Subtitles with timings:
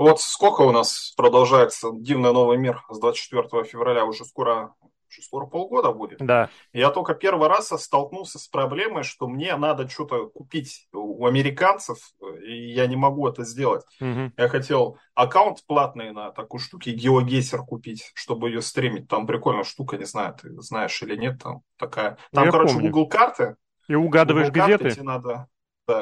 [0.00, 4.74] Вот сколько у нас продолжается дивный новый мир с 24 февраля, уже скоро
[5.10, 6.20] уже скоро полгода будет.
[6.20, 6.48] Да.
[6.72, 11.98] Я только первый раз столкнулся с проблемой, что мне надо что-то купить у американцев,
[12.42, 13.84] и я не могу это сделать.
[14.00, 14.32] Угу.
[14.38, 19.06] Я хотел аккаунт платный на такую штуке, GeoGuessr купить, чтобы ее стримить.
[19.06, 22.16] Там прикольная штука, не знаю, ты знаешь или нет, там такая.
[22.32, 22.90] Там, Я короче, помню.
[22.90, 23.56] Google карты.
[23.86, 24.94] И угадываешь Google карты газеты?
[24.94, 25.48] тебе надо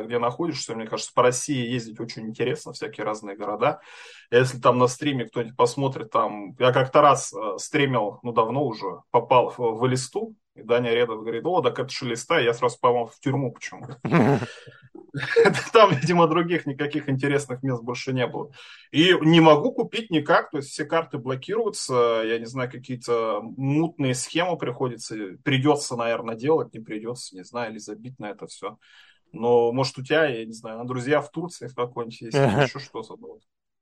[0.03, 0.75] где находишься.
[0.75, 3.81] Мне кажется, по России ездить очень интересно, всякие разные города.
[4.31, 9.03] Если там на стриме кто-нибудь посмотрит, там, я как-то раз э, стримил, ну, давно уже,
[9.11, 12.53] попал в, в листу, и Даня Редов говорит, о, так это же листа, и я
[12.53, 13.99] сразу попал в тюрьму почему-то.
[15.73, 18.51] Там, видимо, других никаких интересных мест больше не было.
[18.91, 24.15] И не могу купить никак, то есть все карты блокируются, я не знаю, какие-то мутные
[24.15, 28.79] схемы приходится, придется, наверное, делать, не придется, не знаю, или забить на это все.
[29.33, 33.17] Но, может, у тебя, я не знаю, друзья в Турции в какой-нибудь есть, еще что-то.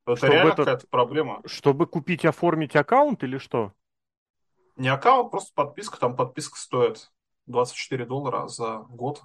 [0.06, 1.42] Это Чтобы реально это- какая-то проблема.
[1.44, 3.72] Чтобы купить, оформить аккаунт или что?
[4.76, 5.98] Не аккаунт, просто подписка.
[5.98, 7.10] Там подписка стоит
[7.46, 9.22] 24 доллара за год,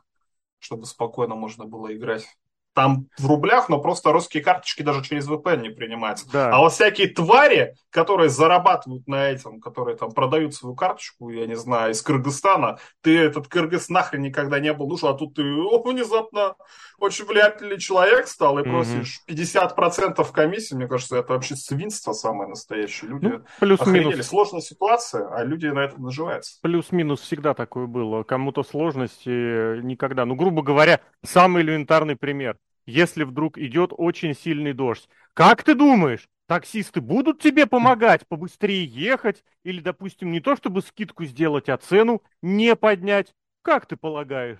[0.60, 2.26] чтобы спокойно можно было играть.
[2.74, 6.30] Там в рублях, но просто русские карточки даже через VPN не принимаются.
[6.32, 6.52] Да.
[6.54, 11.56] А вот всякие твари, которые зарабатывают на этом, которые там продают свою карточку, я не
[11.56, 15.82] знаю, из Кыргызстана, ты этот Кыргыз нахрен никогда не был нужен, а тут ты о,
[15.84, 16.56] внезапно
[16.98, 23.10] очень влиятельный человек стал и просишь 50% комиссии, мне кажется, это вообще свинство самое настоящее.
[23.10, 24.26] Люди Ну, плюс-минус.
[24.26, 26.60] Сложная ситуация, а люди на этом наживаются.
[26.62, 28.24] Плюс-минус всегда такое было.
[28.24, 30.26] Кому-то сложности никогда.
[30.26, 32.58] Ну, грубо говоря, самый элементарный пример.
[32.86, 39.44] Если вдруг идет очень сильный дождь, как ты думаешь, таксисты будут тебе помогать побыстрее ехать?
[39.64, 43.34] Или, допустим, не то чтобы скидку сделать, а цену не поднять?
[43.62, 44.60] Как ты полагаешь?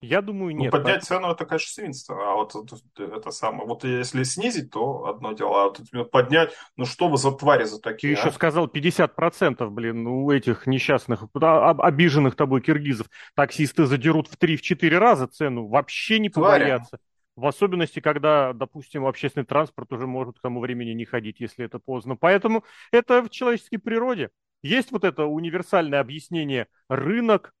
[0.00, 0.72] Я думаю, Ну, нет.
[0.72, 2.32] поднять цену это, конечно, свинство.
[2.32, 2.54] А вот
[2.98, 3.66] это, самое.
[3.68, 5.62] Вот если снизить, то одно дело.
[5.62, 8.12] А вот поднять, ну что вы за твари за Ты такие?
[8.12, 8.32] еще а?
[8.32, 13.08] сказал 50%, блин, у этих несчастных, а, об- обиженных тобой киргизов.
[13.34, 16.64] Таксисты задерут в 3-4 раза цену, вообще не Твари.
[16.64, 16.98] побоятся.
[17.40, 21.78] В особенности, когда, допустим, общественный транспорт уже может к тому времени не ходить, если это
[21.78, 22.14] поздно.
[22.14, 24.28] Поэтому это в человеческой природе.
[24.62, 27.54] Есть вот это универсальное объяснение «рынок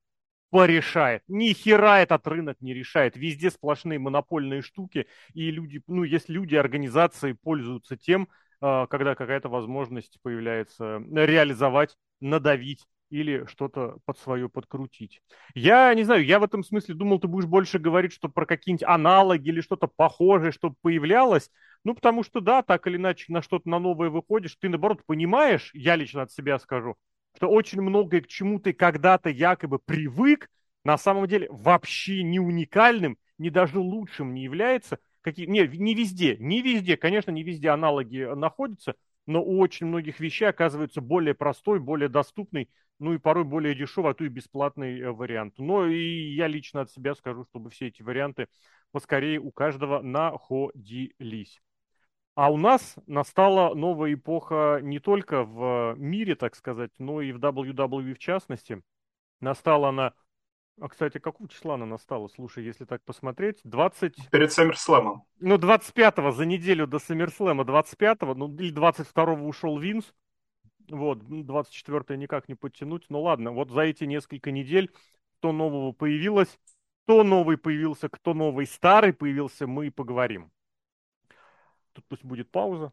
[0.50, 1.22] порешает».
[1.28, 3.16] Ни хера этот рынок не решает.
[3.16, 8.28] Везде сплошные монопольные штуки, и люди, ну, есть люди, организации пользуются тем,
[8.60, 15.20] а, когда какая-то возможность появляется реализовать, надавить или что-то под свое подкрутить.
[15.54, 18.86] Я не знаю, я в этом смысле думал, ты будешь больше говорить, что про какие-нибудь
[18.86, 21.50] аналоги или что-то похожее, чтобы появлялось.
[21.84, 25.70] Ну, потому что, да, так или иначе, на что-то на новое выходишь, ты, наоборот, понимаешь,
[25.74, 26.96] я лично от себя скажу,
[27.36, 30.48] что очень многое, к чему ты когда-то якобы привык,
[30.84, 34.98] на самом деле вообще не уникальным, не даже лучшим не является.
[35.22, 35.46] Какие...
[35.46, 38.94] Не, не везде, не везде, конечно, не везде аналоги находятся,
[39.26, 44.12] но у очень многих вещей оказывается более простой, более доступный, ну и порой более дешевый,
[44.12, 45.54] а то и бесплатный э, вариант.
[45.58, 48.48] Но и я лично от себя скажу, чтобы все эти варианты
[48.92, 51.60] поскорее у каждого находились.
[52.34, 57.38] А у нас настала новая эпоха не только в мире, так сказать, но и в
[57.38, 58.82] WWE в частности.
[59.40, 60.14] Настала она...
[60.78, 62.28] А, кстати, какого числа она настала?
[62.28, 64.30] Слушай, если так посмотреть, 20...
[64.30, 65.24] Перед Саммерслэмом.
[65.40, 70.12] Ну, 25-го, за неделю до Саммерслэма 25-го, ну, или 22-го ушел Винс.
[70.88, 73.06] Вот, 24-е никак не подтянуть.
[73.08, 74.90] Ну, ладно, вот за эти несколько недель
[75.40, 76.58] кто нового появилось,
[77.04, 80.52] кто новый появился, кто новый старый появился, мы и поговорим.
[81.92, 82.92] Тут пусть будет пауза.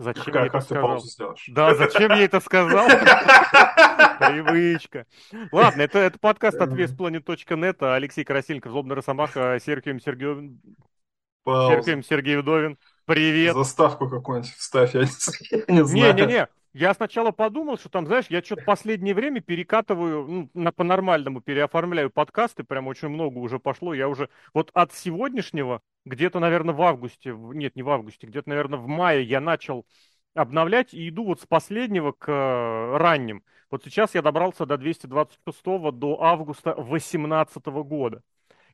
[0.00, 1.04] Зачем я Как, это сказал?
[1.48, 2.88] Да, зачем я это сказал?
[4.18, 5.04] Привычка.
[5.52, 7.94] Ладно, это, это подкаст от весьplanet.net.
[7.94, 10.00] Алексей Красильников, Злобный Росомаха, Сергеем.
[10.00, 10.58] Сергеем
[12.02, 12.78] Сергей Вдовин.
[13.04, 13.54] Привет.
[13.54, 15.08] Заставку какую-нибудь вставь, я не,
[15.50, 16.14] я не знаю.
[16.14, 21.40] Не-не-не, я сначала подумал, что там, знаешь, я что-то последнее время перекатываю, ну, на, по-нормальному
[21.40, 23.92] переоформляю подкасты, прям очень много уже пошло.
[23.92, 28.78] Я уже вот от сегодняшнего, где-то, наверное, в августе, нет, не в августе, где-то, наверное,
[28.78, 29.84] в мае я начал
[30.34, 33.42] обновлять и иду вот с последнего к э, ранним.
[33.70, 38.22] Вот сейчас я добрался до 226 до августа 2018 года.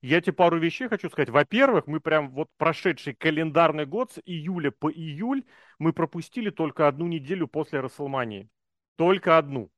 [0.07, 1.31] Я тебе пару вещей хочу сказать.
[1.31, 5.43] Во-первых, мы прям вот прошедший календарный год с июля по июль
[5.81, 8.49] мы пропустили только одну неделю после Расселмании.
[8.95, 9.69] Только одну.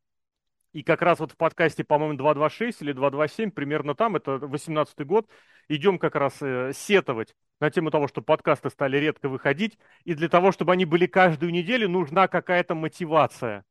[0.74, 5.30] И как раз вот в подкасте, по-моему, 226 или 227, примерно там, это 18 год,
[5.66, 10.28] идем как раз э, сетовать на тему того, что подкасты стали редко выходить, и для
[10.28, 13.64] того, чтобы они были каждую неделю, нужна какая-то мотивация.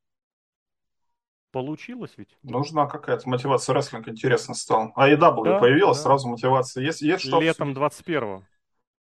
[1.52, 2.38] Получилось ведь?
[2.44, 3.74] Нужна какая-то мотивация.
[3.74, 4.92] Рестлинг интересно стал.
[4.96, 6.04] А EW Да, появилась, да.
[6.04, 6.84] сразу мотивация.
[6.84, 7.78] Есть, есть что Летом обсудить?
[7.78, 8.44] 21-го.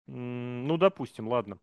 [0.08, 1.60] М, Ну, допустим, ладно.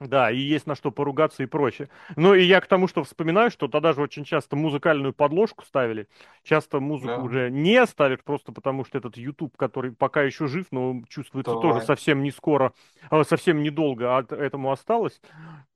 [0.00, 1.88] Да, и есть на что поругаться и прочее.
[2.16, 6.08] Ну и я к тому, что вспоминаю, что тогда же очень часто музыкальную подложку ставили.
[6.42, 7.22] Часто музыку да.
[7.22, 11.62] уже не ставят, просто потому что этот YouTube, который пока еще жив, но чувствуется Давай.
[11.74, 12.74] тоже совсем не скоро,
[13.08, 15.20] а, совсем недолго от этому осталось.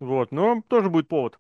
[0.01, 1.39] Вот, но тоже будет повод.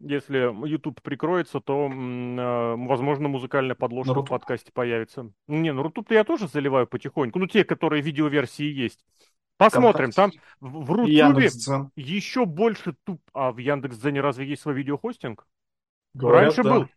[0.00, 0.38] Если
[0.68, 5.30] YouTube прикроется, то, э, возможно, музыкальная подложка в подкасте появится.
[5.46, 7.38] Не, ну Рутуб я тоже заливаю потихоньку.
[7.38, 9.04] Ну, те, которые видеоверсии есть.
[9.56, 10.10] Посмотрим.
[10.10, 11.48] Там в Рутубе
[11.96, 13.20] еще больше туп...
[13.32, 15.46] А в Яндекс.Дзене разве есть свой видеохостинг?
[16.12, 16.70] Говорят, Раньше да.
[16.70, 16.88] был.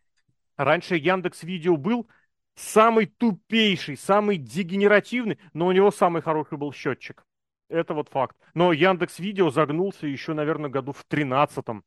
[0.57, 2.07] Раньше Яндекс Видео был
[2.55, 7.23] самый тупейший, самый дегенеративный, но у него самый хороший был счетчик.
[7.69, 8.35] Это вот факт.
[8.55, 11.83] Но Яндекс Видео загнулся еще, наверное, году в тринадцатом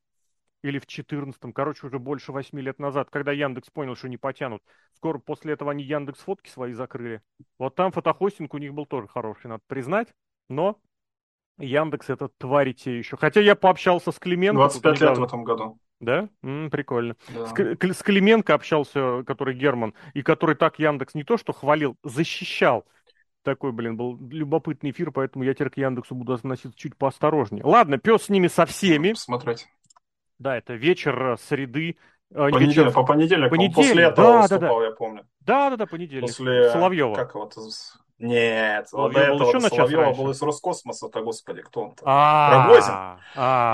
[0.62, 4.62] или в четырнадцатом, короче, уже больше восьми лет назад, когда Яндекс понял, что не потянут.
[4.94, 7.22] Скоро после этого они Яндекс фотки свои закрыли.
[7.58, 10.08] Вот там фотохостинг у них был тоже хороший, надо признать.
[10.48, 10.78] Но
[11.58, 13.16] Яндекс это твари те еще.
[13.16, 14.58] Хотя я пообщался с Клименко.
[14.58, 15.78] 25 лет в этом году.
[16.00, 16.28] Да?
[16.42, 17.16] М-м, прикольно.
[17.28, 17.46] Да.
[17.46, 22.86] С, с Клименко общался, который Герман, и который так Яндекс не то что хвалил, защищал.
[23.42, 27.64] Такой, блин, был любопытный эфир, поэтому я теперь к Яндексу буду относиться чуть поосторожнее.
[27.64, 29.12] Ладно, пес с ними со всеми.
[29.12, 29.66] Посмотреть.
[30.40, 31.96] Да, это вечер среды.
[32.30, 32.92] Э, понедельник, вечер...
[32.92, 33.50] по понедельникам.
[33.50, 34.86] Понедельник, после этого да, выступал, да, да.
[34.86, 35.26] я помню.
[35.40, 36.28] Да, да, да, понедельник.
[36.28, 37.14] После Соловьева.
[37.14, 37.46] Как его
[38.20, 42.04] нет, вот до этого еще Соловьева был из Роскосмоса-то, господи, кто он-то?
[42.04, 42.94] Рогозин.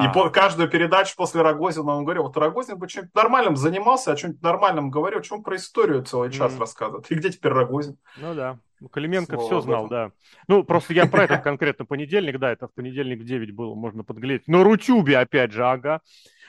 [0.05, 4.17] И по каждую передачу после Рогозина он говорил, вот Рогозин бы чем-нибудь нормальным занимался, а
[4.17, 7.11] что-нибудь нормальным говорил, чем про историю целый час рассказывает.
[7.11, 7.99] И где теперь Рогозин?
[8.19, 8.59] Ну да.
[8.93, 10.13] Клименко все знал, да.
[10.49, 14.05] Ну, просто я про этот конкретно понедельник, да, это в понедельник в 9 было, можно
[14.05, 14.47] подглядеть.
[14.47, 16.03] Но Рутюбе, опять же, ага.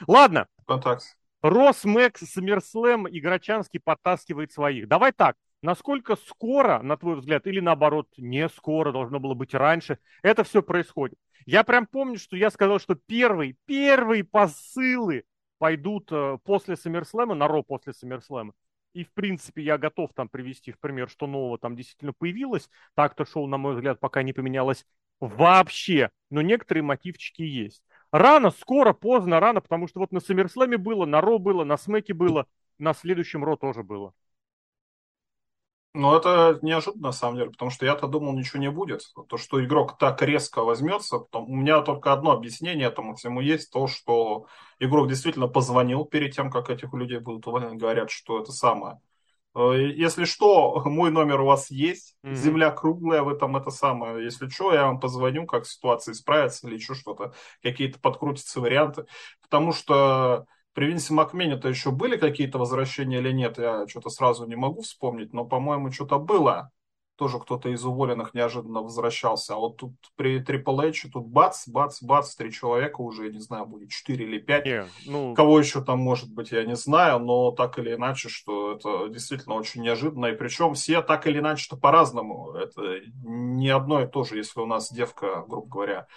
[0.05, 0.47] Ладно.
[0.67, 1.03] Контакт.
[1.41, 4.87] Росмекс, Саммерслэм и Грачанский подтаскивает своих.
[4.87, 9.97] Давай так, Насколько скоро, на твой взгляд, или наоборот, не скоро, должно было быть раньше,
[10.21, 11.17] это все происходит?
[11.45, 15.23] Я прям помню, что я сказал, что первые, первые посылы
[15.57, 18.53] пойдут э, после Саммерслэма, на Ро после Саммерслэма.
[18.93, 22.69] И, в принципе, я готов там привести в пример, что нового там действительно появилось.
[22.95, 24.85] Так-то шоу, на мой взгляд, пока не поменялось
[25.19, 26.09] вообще.
[26.29, 27.83] Но некоторые мотивчики есть.
[28.11, 32.13] Рано, скоро, поздно, рано, потому что вот на Саммерслэме было, на Ро было, на Смеке
[32.13, 34.13] было, на следующем Ро тоже было.
[35.97, 39.01] Ну, это неожиданно, на самом деле, потому что я-то думал, ничего не будет.
[39.27, 43.71] То, что игрок так резко возьмется, потом, у меня только одно объяснение этому всему есть,
[43.71, 44.45] то, что
[44.77, 48.99] игрок действительно позвонил перед тем, как этих людей будут увольнены, говорят, что это самое.
[49.55, 52.35] Э, если что, мой номер у вас есть, mm-hmm.
[52.35, 54.23] земля круглая, вы там это самое.
[54.23, 57.33] Если что, я вам позвоню, как ситуация исправится или еще что-то,
[57.63, 59.07] какие-то подкрутятся варианты.
[59.41, 60.45] Потому что
[60.77, 65.33] при Винсе Макмене-то еще были какие-то возвращения или нет, я что-то сразу не могу вспомнить,
[65.33, 66.69] но, по-моему, что-то было.
[67.15, 69.55] Тоже кто-то из уволенных неожиданно возвращался.
[69.55, 73.39] А вот тут при Triple H тут бац, бац, бац, три человека уже, я не
[73.39, 74.67] знаю, будет четыре или пять.
[75.07, 75.33] Ну...
[75.33, 79.55] Кого еще там может быть, я не знаю, но так или иначе, что это действительно
[79.55, 80.27] очень неожиданно.
[80.27, 82.51] И причем все так или иначе-то по-разному.
[82.51, 86.07] Это не одно и то же, если у нас девка, грубо говоря,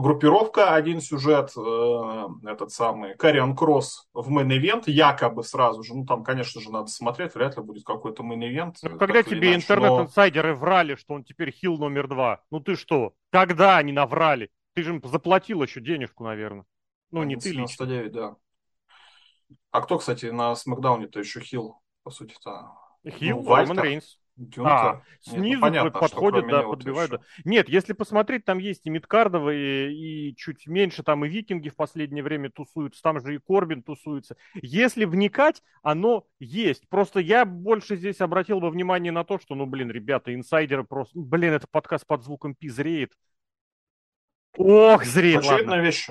[0.00, 6.04] группировка, один сюжет, э, этот самый Кэррион Кросс в main event, якобы сразу же, ну
[6.04, 8.76] там, конечно же, надо смотреть, вряд ли будет какой-то main event.
[8.82, 10.58] Ну, когда тебе интернет-инсайдеры но...
[10.58, 14.50] врали, что он теперь heel номер два, ну ты что, когда они наврали?
[14.74, 16.66] Ты же им заплатил еще денежку, наверное.
[17.10, 17.86] Ну, не ты лично.
[17.86, 18.36] 99, да.
[19.70, 22.72] А кто, кстати, на Смакдауне-то еще хил, по сути-то?
[23.08, 24.18] Хил, ну, Роман Рейнс.
[24.36, 24.90] Дюнка.
[24.90, 27.10] А, снизу Нет, ну, понятно, подходит, да, подбивает.
[27.10, 27.20] Да.
[27.44, 32.22] Нет, если посмотреть, там есть и Мидкардовые, и чуть меньше, там и Викинги в последнее
[32.22, 34.36] время тусуются, там же и Корбин тусуется.
[34.54, 36.86] Если вникать, оно есть.
[36.90, 41.18] Просто я больше здесь обратил бы внимание на то, что, ну, блин, ребята, инсайдеры просто...
[41.18, 43.12] Блин, это подкаст под звуком Пи зреет.
[44.58, 46.08] Ох, зреет, Очевидная вещь.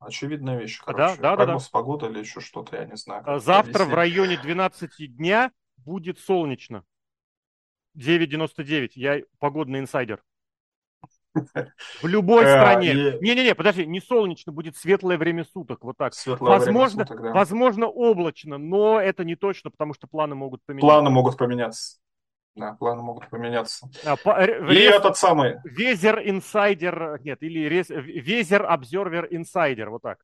[0.00, 1.16] Очевидная вещь, короче.
[1.20, 1.78] Да, да, Прогноз да, да.
[1.78, 3.38] погоды или еще что-то, я не знаю.
[3.38, 6.84] Завтра в районе 12 дня будет солнечно.
[7.98, 8.90] 9.99.
[8.94, 10.22] Я погодный инсайдер.
[12.02, 13.18] В любой э, стране.
[13.20, 16.14] Не-не-не, подожди, не солнечно, будет светлое время суток, вот так.
[16.14, 17.32] Светлое возможно, время суток, да.
[17.32, 20.86] возможно, облачно, но это не точно, потому что планы могут поменяться.
[20.86, 21.98] Планы могут поменяться.
[22.54, 23.88] Да, планы могут поменяться.
[24.04, 25.58] А, по, и рез, этот самый...
[25.62, 30.18] Везер инсайдер, нет, или рез, Везер обзорвер инсайдер, вот так.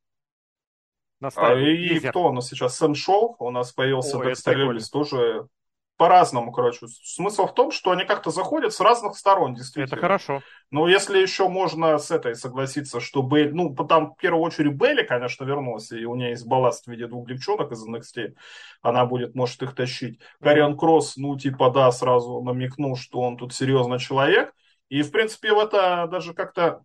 [1.22, 2.10] А, и Везер.
[2.10, 2.76] кто у нас сейчас?
[2.76, 5.48] Сэн Шоу, у нас появился Декстер тоже
[5.96, 6.86] по-разному, короче.
[6.88, 9.96] Смысл в том, что они как-то заходят с разных сторон, действительно.
[9.96, 10.42] Это хорошо.
[10.70, 15.04] Но если еще можно с этой согласиться, что Бейли, ну, там в первую очередь Бейли,
[15.04, 18.34] конечно, вернулась, и у нее есть балласт в виде двух девчонок из NXT,
[18.82, 20.20] она будет, может, их тащить.
[20.40, 24.52] Кариан Кросс, ну, типа, да, сразу намекнул, что он тут серьезный человек,
[24.88, 26.82] и, в принципе, в это даже как-то,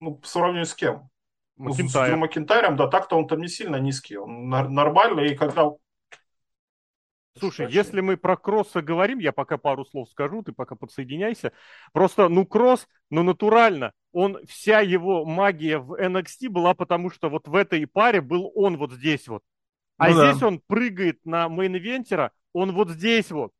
[0.00, 1.10] ну, по сравнению с кем?
[1.56, 2.06] Макинтайр.
[2.06, 5.70] С Дрю Макинтайром, да, так-то он там не сильно низкий, он нормальный, и когда
[7.40, 7.78] Слушай, Точнее.
[7.78, 11.52] если мы про кросса говорим, я пока пару слов скажу, ты пока подсоединяйся.
[11.92, 17.48] Просто, ну, кросс, ну, натурально, он, вся его магия в NXT была потому, что вот
[17.48, 19.42] в этой паре был он вот здесь вот.
[19.96, 20.46] А ну, здесь да.
[20.46, 23.52] он прыгает на main eventer а, он вот здесь вот.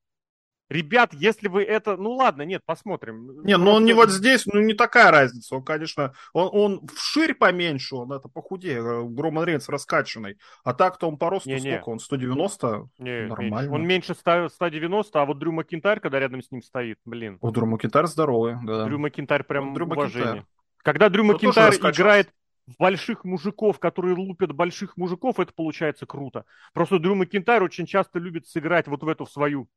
[0.71, 1.97] Ребят, если вы это...
[1.97, 3.43] Ну ладно, нет, посмотрим.
[3.43, 5.57] Не, ну он не вот здесь, ну не такая разница.
[5.57, 8.79] Он, конечно, он, он вширь поменьше, он это похудее.
[8.79, 10.39] Э, Роман Рейнс раскачанный.
[10.62, 11.91] А так-то он по росту не, сколько?
[11.91, 11.93] Не.
[11.93, 12.89] Он 190?
[12.99, 13.55] Не, Нормально.
[13.57, 13.73] Меньше.
[13.73, 17.39] Он меньше 190, а вот Дрю Макинтайр, когда рядом с ним стоит, блин.
[17.41, 18.85] У Дрю Макинтайр здоровый, да.
[18.85, 20.21] Дрю Макинтайр прям Дрю уважение.
[20.21, 20.47] Макинтайр.
[20.85, 22.31] Когда Дрю ну, Макинтайр играет
[22.79, 26.45] больших мужиков, которые лупят больших мужиков, это получается круто.
[26.73, 29.69] Просто Дрю Макинтайр очень часто любит сыграть вот в эту в свою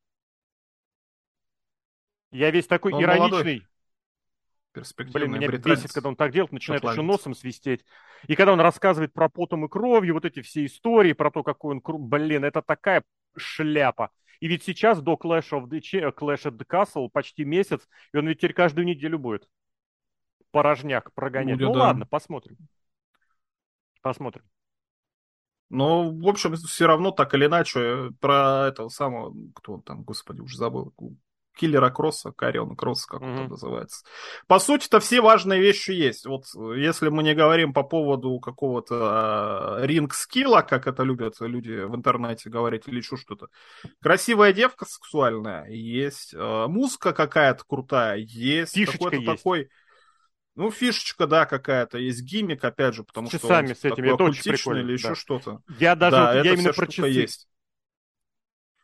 [2.33, 3.29] я весь такой он ироничный.
[3.29, 3.67] Молодой.
[5.13, 5.81] Блин, меня британец.
[5.81, 7.85] бесит, когда он так делает, начинает еще носом свистеть.
[8.27, 11.75] И когда он рассказывает про потом и кровью, вот эти все истории, про то, какой
[11.75, 13.03] он крут, блин, это такая
[13.37, 14.09] шляпа.
[14.39, 18.27] И ведь сейчас до Clash of the, Clash of the Castle почти месяц, и он
[18.27, 19.47] ведь теперь каждую неделю будет
[20.51, 21.57] порожняк прогонять.
[21.57, 21.79] Будет, ну да.
[21.79, 22.57] ладно, посмотрим.
[24.01, 24.43] Посмотрим.
[25.69, 30.41] Ну, в общем, все равно так или иначе про этого самого, кто он там, господи,
[30.41, 30.93] уже забыл,
[31.55, 33.29] Киллера Кросса, Карион Кросс, как mm-hmm.
[33.31, 34.05] он там называется.
[34.47, 36.25] По сути-то все важные вещи есть.
[36.25, 36.45] Вот
[36.75, 42.49] если мы не говорим по поводу какого-то э, ринг-скилла, как это любят люди в интернете
[42.49, 43.47] говорить, или еще что-то.
[44.01, 49.27] Красивая девка сексуальная есть, э, музыка какая-то крутая есть, какой-то есть.
[49.27, 49.69] такой...
[50.55, 54.23] Ну, фишечка, да, какая-то есть гиммик, опять же, потому с что он с этим, это
[54.23, 55.09] очень прикольно, или да.
[55.09, 55.61] еще что-то.
[55.79, 57.07] Я даже, да, вот, я именно про часы.
[57.07, 57.47] Есть.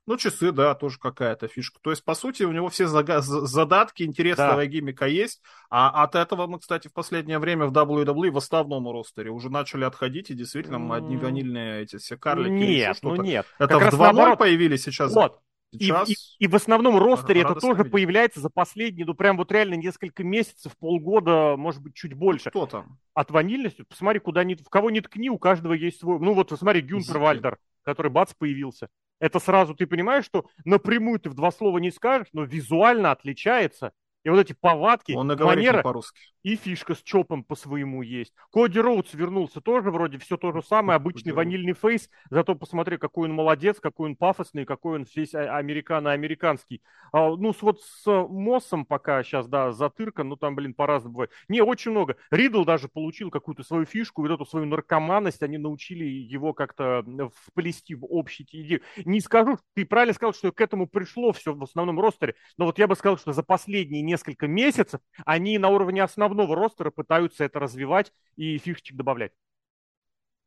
[0.09, 1.77] Ну, часы, да, тоже какая-то фишка.
[1.83, 4.65] То есть, по сути, у него все зага- задатки интересного да.
[4.65, 5.39] гиммика есть.
[5.69, 9.83] А от этого мы, кстати, в последнее время в WWE в основном ростере уже начали
[9.83, 10.97] отходить, и действительно mm.
[10.97, 12.53] одни ванильные эти все карлики.
[12.53, 13.45] Нет, ну нет.
[13.59, 15.13] Это как в 2.0 появились сейчас.
[15.13, 15.41] Вот.
[15.71, 16.09] Сейчас...
[16.09, 17.91] И, и, и в основном ростере это тоже видеть.
[17.91, 22.45] появляется за последние, ну прям вот реально несколько месяцев, полгода, может быть, чуть больше.
[22.45, 22.97] Ну, кто там?
[23.13, 26.19] От ванильности, посмотри, куда ни, в кого ни ткни, у каждого есть свой.
[26.19, 28.89] Ну вот, посмотри, Гюнтер Вальдер, который бац появился.
[29.19, 33.93] Это сразу ты понимаешь, что напрямую ты в два слова не скажешь, но визуально отличается.
[34.23, 36.19] И вот эти повадки, Он манера по-русски.
[36.43, 38.33] и фишка с чопом по-своему есть.
[38.51, 43.29] Коди Роудс вернулся тоже вроде все то же самое, обычный ванильный фейс, зато посмотри, какой
[43.29, 46.81] он молодец, какой он пафосный, какой он весь а, американо-американский.
[47.13, 51.31] А, ну, вот с Моссом пока сейчас, да, затырка, ну там, блин, по-разному бывает.
[51.47, 52.17] Не, очень много.
[52.29, 57.05] Ридл даже получил какую-то свою фишку, вот эту свою наркоманность, они научили его как-то
[57.45, 58.81] вплести в общий идею.
[59.05, 62.79] Не скажу, ты правильно сказал, что к этому пришло все в основном ростере, но вот
[62.79, 67.59] я бы сказал, что за последние несколько месяцев они на уровне основного ростера пытаются это
[67.59, 69.31] развивать и фишечек добавлять.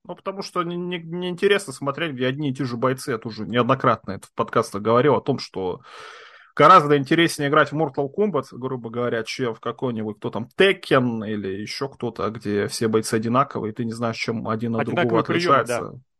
[0.04, 3.12] Ну, потому что неинтересно не, не смотреть, где одни и те же бойцы.
[3.12, 5.80] Я тоже неоднократно это в подкастах говорил о том, что
[6.56, 11.48] гораздо интереснее играть в Mortal Kombat, грубо говоря, чем в какой-нибудь, кто там, Tekken или
[11.48, 15.78] еще кто-то, где все бойцы одинаковые, и ты не знаешь, чем один от другого отличается.
[15.78, 16.11] Приемы, да.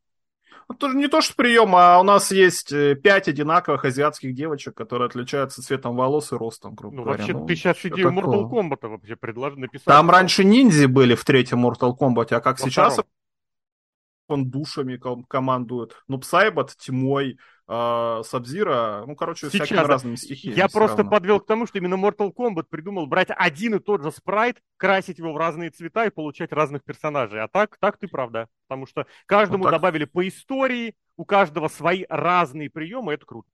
[0.69, 4.75] Ну, тоже не то, что прием, а у нас есть э, пять одинаковых азиатских девочек,
[4.75, 7.19] которые отличаются цветом волос и ростом, грубо ну, говоря.
[7.19, 9.85] Вообще, ну, ты сейчас идею Mortal Kombat вообще предложил написать.
[9.85, 13.09] Там раньше ниндзя были в третьем Mortal Kombat, а как Во сейчас втором.
[14.27, 15.95] он душами командует.
[16.07, 20.57] Ну, Псайбот, тьмой, э, Сабзира, ну, короче, Сейчас всякими разными стихиями.
[20.57, 21.11] Я просто равно.
[21.11, 25.17] подвел к тому, что именно Mortal Kombat придумал брать один и тот же спрайт, красить
[25.17, 27.41] его в разные цвета и получать разных персонажей.
[27.41, 28.47] А так, так ты правда.
[28.67, 29.79] Потому что каждому ну, так...
[29.79, 33.47] добавили по истории, у каждого свои разные приемы, это круто.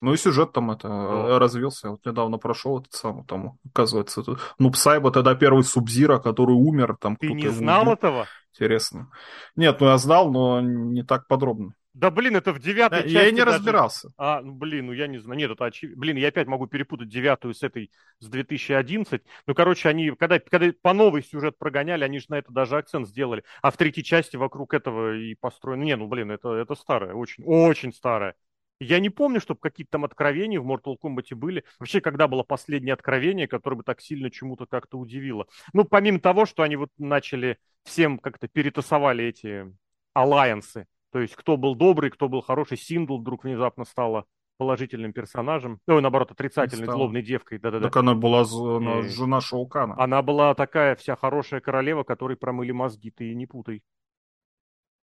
[0.00, 1.38] Ну и сюжет там это ну.
[1.38, 1.90] развился.
[1.90, 4.22] Вот недавно прошел этот самый, там, оказывается,
[4.58, 6.96] ну Псайба тогда первый Субзира, который умер.
[7.00, 7.94] Там Ты не знал убил.
[7.94, 8.26] этого?
[8.52, 9.10] Интересно.
[9.56, 11.74] Нет, ну я знал, но не так подробно.
[11.94, 13.16] Да блин, это в девятой я, части.
[13.16, 13.58] Я и не даже...
[13.58, 14.12] разбирался.
[14.16, 15.38] А, ну блин, ну я не знаю.
[15.38, 16.00] Нет, это очевидно.
[16.00, 19.22] Блин, я опять могу перепутать девятую с этой, с 2011.
[19.46, 23.08] Ну, короче, они, когда, когда по новый сюжет прогоняли, они же на это даже акцент
[23.08, 23.44] сделали.
[23.60, 25.82] А в третьей части вокруг этого и построено.
[25.82, 28.36] Не, ну блин, это, это старое, очень, очень старое.
[28.80, 31.62] Я не помню, чтобы какие-то там откровения в Mortal Kombat были.
[31.78, 35.46] Вообще, когда было последнее откровение, которое бы так сильно чему-то как-то удивило.
[35.72, 39.72] Ну, помимо того, что они вот начали всем как-то перетасовали эти
[40.14, 42.78] альянсы то есть кто был добрый, кто был хороший.
[42.78, 44.24] Синдел вдруг внезапно стала
[44.56, 45.78] положительным персонажем.
[45.86, 47.58] Ой, наоборот, отрицательной, злобной девкой.
[47.58, 47.86] Да-да-да.
[47.86, 49.94] Так она была она, жена Шао Кана.
[49.98, 53.82] Она была такая вся хорошая королева, которой промыли мозги, ты не путай.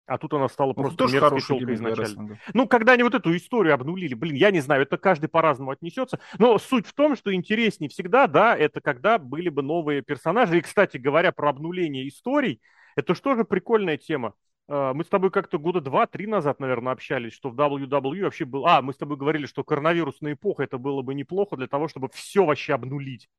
[0.07, 2.27] А тут она стала ну, просто мерзкой телкой изначально.
[2.27, 2.35] Да.
[2.53, 6.19] Ну, когда они вот эту историю обнулили, блин, я не знаю, это каждый по-разному отнесется.
[6.37, 10.59] Но суть в том, что интереснее всегда, да, это когда были бы новые персонажи.
[10.59, 12.61] И, кстати говоря, про обнуление историй,
[12.95, 14.33] Это что же прикольная тема.
[14.67, 18.65] А, мы с тобой как-то года два-три назад, наверное, общались, что в WWE вообще был...
[18.65, 22.10] А, мы с тобой говорили, что коронавирусная эпоха, это было бы неплохо для того, чтобы
[22.13, 23.29] все вообще обнулить.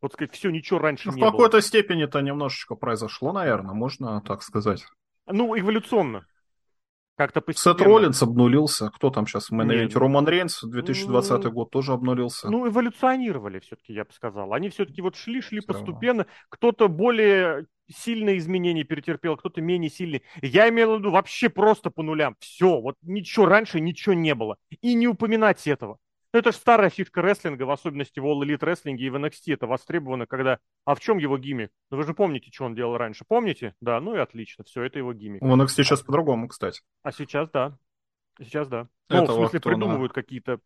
[0.00, 1.28] Вот сказать, все, ничего раньше ну, не было.
[1.28, 4.84] В какой-то степени это немножечко произошло, наверное, можно так сказать.
[5.26, 6.26] Ну, эволюционно.
[7.16, 7.78] Как-то постепенно.
[7.78, 8.90] Сет Роллинс обнулился.
[8.90, 12.50] Кто там сейчас в мейн Роман Рейнс, 2020 ну, год тоже обнулился.
[12.50, 14.52] Ну, эволюционировали все-таки, я бы сказал.
[14.54, 16.26] Они все-таки вот шли-шли постепенно.
[16.48, 20.22] Кто-то более сильные изменения перетерпел, кто-то менее сильные.
[20.40, 22.36] Я имел в виду вообще просто по нулям.
[22.40, 24.56] Все, вот ничего раньше, ничего не было.
[24.80, 25.98] И не упоминать этого.
[26.32, 29.52] Ну, это же старая фишка рестлинга, в особенности в All Elite Wrestling и в NXT.
[29.52, 30.58] Это востребовано, когда...
[30.86, 31.70] А в чем его гиммик?
[31.90, 33.24] Ну, вы же помните, что он делал раньше.
[33.28, 33.74] Помните?
[33.82, 34.64] Да, ну и отлично.
[34.64, 35.42] Все, это его гиммик.
[35.42, 36.80] В NXT сейчас по-другому, кстати.
[37.02, 37.76] А сейчас, да.
[38.38, 38.88] Сейчас, да.
[39.10, 40.22] Ну, в смысле, придумывают на...
[40.22, 40.58] какие-то...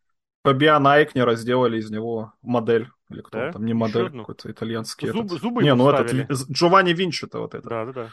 [0.47, 2.89] Фабиана Айкнера сделали из него модель.
[3.09, 3.51] Или кто да?
[3.51, 5.09] там, не модель, какой-то итальянский.
[5.09, 5.41] Зуб, этот.
[5.41, 7.67] Зубы Не, ну этот, Джованни Винчи-то вот это.
[7.67, 8.09] Да, да, да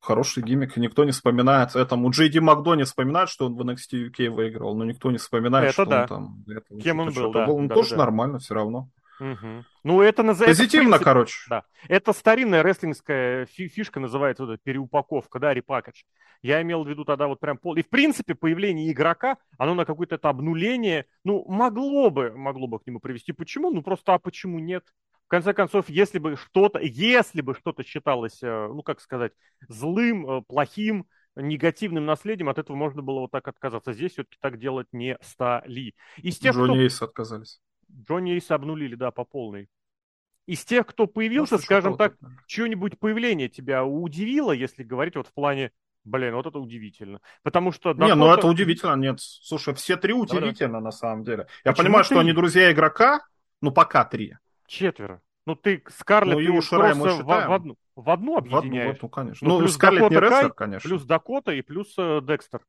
[0.00, 1.74] хороший гиммик, никто не вспоминает.
[1.74, 5.16] Этому Джей Ди Макдо не вспоминает, что он в NXT UK выиграл, но никто не
[5.16, 6.02] вспоминает, это что да.
[6.02, 6.44] он там...
[6.46, 7.46] Это, Кем он был, да.
[7.46, 7.58] был.
[7.58, 7.96] Ну, да, тоже да.
[7.96, 8.90] нормально все равно.
[9.20, 9.64] Угу.
[9.84, 10.62] Ну, это называется...
[10.62, 11.36] Позитивно, принципе, короче.
[11.48, 11.64] Да.
[11.88, 16.02] Это старинная рестлингская фишка, называется вот переупаковка, да, репакадж.
[16.42, 17.76] Я имел в виду тогда вот прям пол...
[17.76, 22.78] И, в принципе, появление игрока, оно на какое-то это обнуление, ну, могло бы, могло бы
[22.80, 23.32] к нему привести.
[23.32, 23.70] Почему?
[23.70, 24.84] Ну, просто, а почему нет?
[25.26, 29.32] В конце концов, если бы что-то, если бы что-то считалось, э, ну, как сказать,
[29.68, 33.92] злым, э, плохим, негативным наследием, от этого можно было вот так отказаться.
[33.92, 35.94] Здесь все-таки так делать не стали.
[36.18, 36.82] Из тех, Джонни кто...
[36.82, 37.60] Эйс отказались.
[37.90, 39.68] Джонни Эйс обнулили, да, по полной.
[40.46, 45.32] Из тех, кто появился, ну, скажем так, чье-нибудь появление тебя удивило, если говорить вот в
[45.32, 45.72] плане
[46.04, 47.20] Блин, вот это удивительно.
[47.42, 47.94] Потому что...
[47.94, 49.20] Не, ну это удивительно, нет.
[49.20, 50.84] Слушай, все три удивительно да, да.
[50.84, 51.46] на самом деле.
[51.64, 52.06] Я Почему понимаю, ты...
[52.08, 53.24] что они друзья игрока,
[53.62, 54.36] ну пока три.
[54.66, 55.22] Четверо.
[55.46, 58.94] Ну, ты Скарлетт ну, и Кросса в, в, одну, в одну объединяешь.
[58.94, 59.48] В одну, конечно.
[59.48, 60.88] Ну, ну Скарлетт не рестлер, конечно.
[60.88, 62.60] Плюс Дакота и плюс э, Декстер.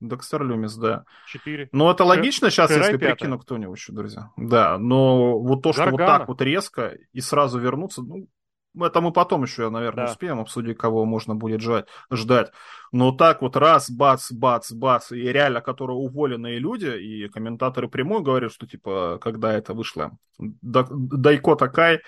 [0.00, 1.04] Декстер Люмис, да.
[1.28, 1.68] Четыре.
[1.72, 4.30] Ну, это логично сейчас, Кэра если прикину кто-нибудь еще, друзья.
[4.36, 6.02] Да, но вот то, что Гаргана.
[6.02, 8.26] вот так вот резко и сразу вернуться, ну,
[8.80, 10.12] это мы потом еще, наверное, да.
[10.12, 11.86] успеем обсудить, кого можно будет ждать.
[12.10, 12.50] ждать.
[12.90, 18.22] Но так вот раз, бац, бац, бац, и реально, которые уволенные люди, и комментаторы прямой
[18.22, 22.00] говорят, что типа, когда это вышло, Дайко Такай,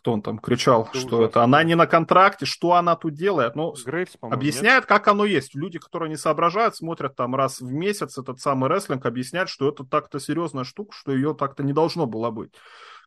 [0.00, 1.24] кто он там кричал, это что ужасно.
[1.24, 3.54] это она не на контракте, что она тут делает.
[3.54, 4.86] Ну, Грейвс, объясняет, нет?
[4.86, 5.54] как оно есть.
[5.54, 9.84] Люди, которые не соображают, смотрят там раз в месяц этот самый рестлинг, объясняют, что это
[9.84, 12.52] так-то серьезная штука, что ее так-то не должно было быть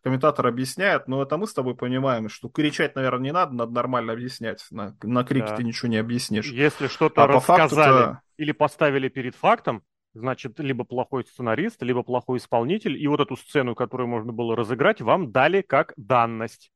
[0.03, 4.11] комментатор объясняет, но это мы с тобой понимаем, что кричать, наверное, не надо, надо нормально
[4.11, 4.65] объяснять.
[4.69, 5.55] На, на крике да.
[5.55, 6.51] ты ничего не объяснишь.
[6.51, 9.81] Если что-то а рассказали или поставили перед фактом,
[10.13, 15.01] значит, либо плохой сценарист, либо плохой исполнитель, и вот эту сцену, которую можно было разыграть,
[15.01, 16.71] вам дали как данность.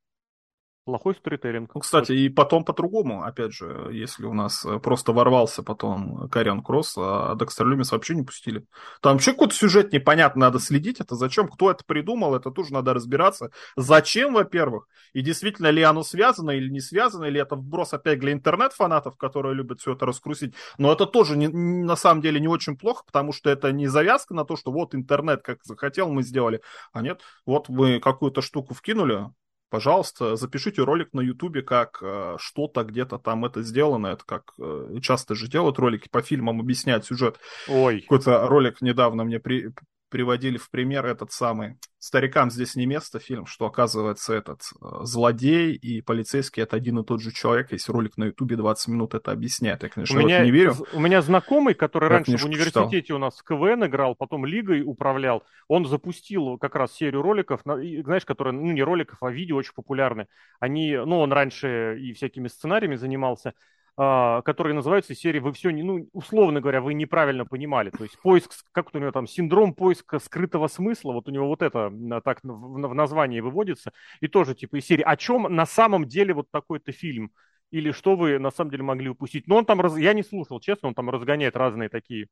[0.87, 1.75] Плохой сторителлинг.
[1.75, 6.63] Ну, кстати, и потом по-другому, опять же, если у нас э, просто ворвался потом Кариан
[6.63, 8.63] Кросс, а Декстер Люмис вообще не пустили.
[9.01, 12.93] Там вообще какой-то сюжет непонятный, надо следить, это зачем, кто это придумал, это тоже надо
[12.93, 13.51] разбираться.
[13.75, 18.31] Зачем, во-первых, и действительно ли оно связано или не связано, или это вброс опять для
[18.31, 20.55] интернет-фанатов, которые любят все это раскрутить.
[20.77, 24.33] Но это тоже не, на самом деле не очень плохо, потому что это не завязка
[24.33, 26.61] на то, что вот интернет как захотел, мы сделали.
[26.93, 29.25] А нет, вот мы какую-то штуку вкинули,
[29.69, 34.07] пожалуйста, запишите ролик на Ютубе, как э, что-то где-то там это сделано.
[34.07, 37.39] Это как э, часто же делают ролики по фильмам, объясняют сюжет.
[37.67, 38.01] Ой.
[38.01, 39.73] Какой-то ролик недавно мне при,
[40.09, 45.73] приводили в пример этот самый «Старикам здесь не место» фильм, что оказывается этот э, злодей
[45.73, 47.71] и полицейский это один и тот же человек.
[47.71, 49.83] Есть ролик на ютубе 20 минут это объясняет.
[49.83, 50.75] Я, конечно, у меня, не верю.
[50.93, 53.17] У меня знакомый, который раньше в университете читал.
[53.17, 58.25] у нас в КВН играл, потом лигой управлял, он запустил как раз серию роликов, знаешь,
[58.25, 60.27] которые, ну не роликов, а видео очень популярны.
[60.59, 63.53] Они, ну он раньше и всякими сценариями занимался,
[63.97, 67.89] которые называются серии «Вы все, не, ну, условно говоря, вы неправильно понимали».
[67.89, 71.63] То есть поиск, как у него там, синдром поиска скрытого смысла, вот у него вот
[71.63, 71.91] это
[72.23, 76.33] так в, в названии выводится, и тоже типа из серии «О чем на самом деле
[76.33, 77.31] вот такой-то фильм?»
[77.71, 79.47] или что вы на самом деле могли упустить.
[79.47, 79.97] Но он там, раз...
[79.97, 82.27] я не слушал, честно, он там разгоняет разные такие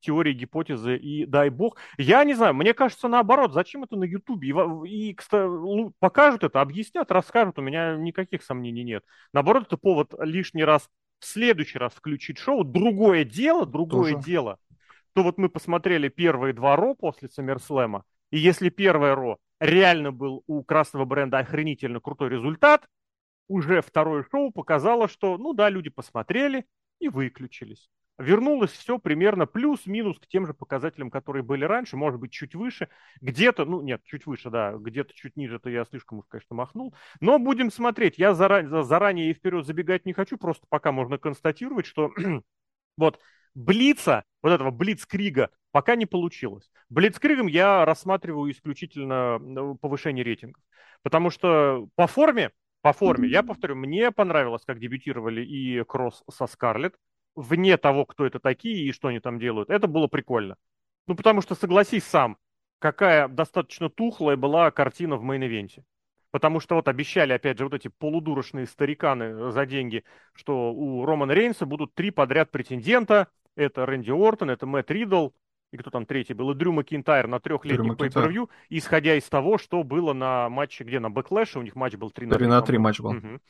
[0.00, 1.76] теории, гипотезы, и дай бог.
[1.98, 4.48] Я не знаю, мне кажется, наоборот, зачем это на Ютубе?
[4.48, 5.48] И, и кстати,
[5.98, 9.04] покажут это, объяснят, расскажут, у меня никаких сомнений нет.
[9.32, 10.88] Наоборот, это повод лишний раз
[11.20, 14.24] в следующий раз включить шоу, другое дело, другое Тоже.
[14.24, 14.58] дело,
[15.12, 20.42] то вот мы посмотрели первые два Ро после Саммерслэма, и если первое Ро реально был
[20.46, 22.88] у красного бренда охренительно крутой результат,
[23.48, 26.64] уже второе шоу показало, что, ну да, люди посмотрели
[26.98, 27.90] и выключились.
[28.20, 32.88] Вернулось все примерно плюс-минус к тем же показателям, которые были раньше, может быть, чуть выше,
[33.20, 36.94] где-то, ну, нет, чуть выше, да, где-то чуть ниже, это я слишком уж, конечно, махнул,
[37.20, 41.86] но будем смотреть, я заран- заранее и вперед забегать не хочу, просто пока можно констатировать,
[41.86, 42.12] что
[42.96, 43.18] вот
[43.54, 46.70] Блица, вот этого Блицкрига, пока не получилось.
[46.88, 50.62] Блицкригом я рассматриваю исключительно ну, повышение рейтингов.
[51.02, 52.52] Потому что по форме,
[52.82, 56.94] по форме, я повторю, мне понравилось, как дебютировали и Кросс со Скарлетт,
[57.40, 59.70] вне того, кто это такие и что они там делают.
[59.70, 60.56] Это было прикольно.
[61.06, 62.36] Ну, потому что, согласись сам,
[62.78, 65.82] какая достаточно тухлая была картина в main event е.
[66.30, 71.32] Потому что вот обещали, опять же, вот эти полудурочные стариканы за деньги, что у Романа
[71.32, 73.28] Рейнса будут три подряд претендента.
[73.56, 75.30] Это Рэнди Ортон, это Мэтт Ридл,
[75.72, 79.82] и кто там третий был, и Дрю Макинтайр на трехлетний pay-per-view, исходя из того, что
[79.82, 82.38] было на матче, где на Бэклэше, у них матч был 3 на 3.
[82.38, 83.10] 3 на 3 матч был.
[83.10, 83.40] Угу.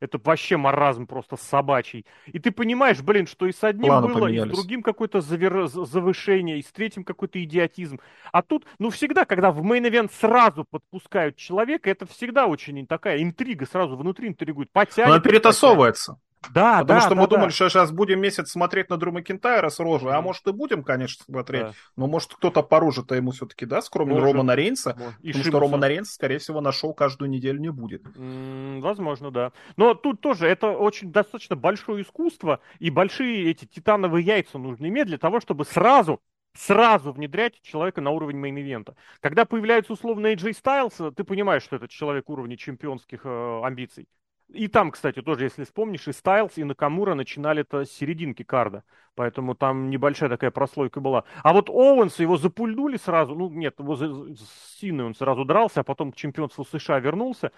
[0.00, 2.06] Это вообще маразм просто собачий.
[2.26, 4.52] И ты понимаешь, блин, что и с одним Планы было, поменялись.
[4.52, 5.66] и с другим какое-то завер...
[5.68, 8.00] завышение, и с третьим какой-то идиотизм.
[8.32, 13.22] А тут, ну, всегда, когда в main event сразу подпускают человека, это всегда очень такая
[13.22, 14.70] интрига, сразу внутри интригует.
[14.70, 16.18] Потянет, Она перетасовывается.
[16.54, 17.36] Да, Потому да, что да, мы да.
[17.36, 20.82] думали, что сейчас будем месяц смотреть на Дрю Макинтайра с рожей, а может и будем,
[20.82, 21.72] конечно, смотреть, да.
[21.96, 24.28] но может кто-то по роже-то ему все-таки даст, кроме может.
[24.28, 25.16] Романа Рейнса, может.
[25.16, 25.48] потому Шимуса.
[25.50, 28.04] что Романа Рейнса, скорее всего, на шоу каждую неделю не будет.
[28.16, 29.52] М-м, возможно, да.
[29.76, 35.06] Но тут тоже это очень достаточно большое искусство, и большие эти титановые яйца нужны иметь
[35.06, 36.20] для того, чтобы сразу
[36.54, 38.96] сразу внедрять человека на уровень main event а.
[39.20, 44.08] Когда появляется условно AJ Styles, ты понимаешь, что этот человек уровня чемпионских э, амбиций.
[44.48, 48.69] И там, кстати, тоже, если вспомнишь, и Стайлз, и Накамура начинали это с серединки card
[48.69, 48.82] а.
[49.14, 51.24] Поэтому там небольшая такая прослойка была.
[51.42, 53.34] А вот Оуэнса его запульнули сразу.
[53.34, 57.52] Ну, нет, его с Синой он сразу дрался, а потом к чемпионству США вернулся.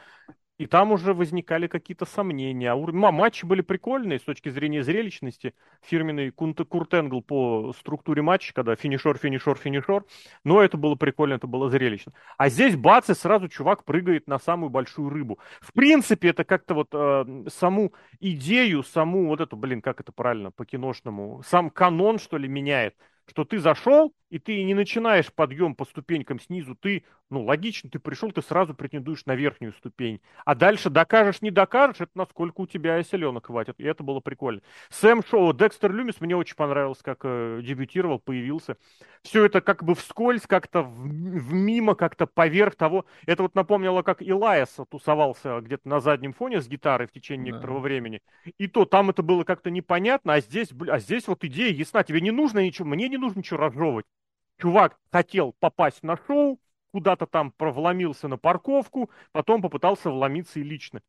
[0.60, 2.70] И там уже возникали какие-то сомнения.
[2.70, 5.54] А матчи были прикольные с точки зрения зрелищности.
[5.80, 10.04] Фирменный Курт Энгл по структуре матча, когда финишер, финишер, финишер.
[10.44, 12.12] Но это было прикольно, это было зрелищно.
[12.36, 15.38] А здесь бац, и сразу чувак прыгает на самую большую рыбу.
[15.62, 20.50] В принципе, это как-то вот э, саму идею, саму вот эту, блин, как это правильно
[20.50, 22.94] по-киношному, сам канон, что ли, меняет
[23.30, 27.98] что ты зашел, и ты не начинаешь подъем по ступенькам снизу, ты, ну, логично, ты
[27.98, 30.20] пришел, ты сразу претендуешь на верхнюю ступень.
[30.44, 33.74] А дальше докажешь, не докажешь, это насколько у тебя селенок хватит.
[33.78, 34.62] И это было прикольно.
[34.90, 38.76] Сэм Шоу, Декстер Люмис, мне очень понравилось, как э, дебютировал, появился.
[39.22, 43.06] Все это как бы вскользь, как-то в, в мимо, как-то поверх того.
[43.26, 47.50] Это вот напомнило, как Илайас тусовался где-то на заднем фоне с гитарой в течение да.
[47.50, 48.22] некоторого времени.
[48.58, 52.04] И то там это было как-то непонятно, а здесь, а здесь вот идея ясна.
[52.04, 54.06] Тебе не нужно ничего, мне не нужно ничего разжевывать.
[54.60, 56.60] Чувак хотел попасть на шоу,
[56.92, 61.00] куда-то там провломился на парковку, потом попытался вломиться и лично.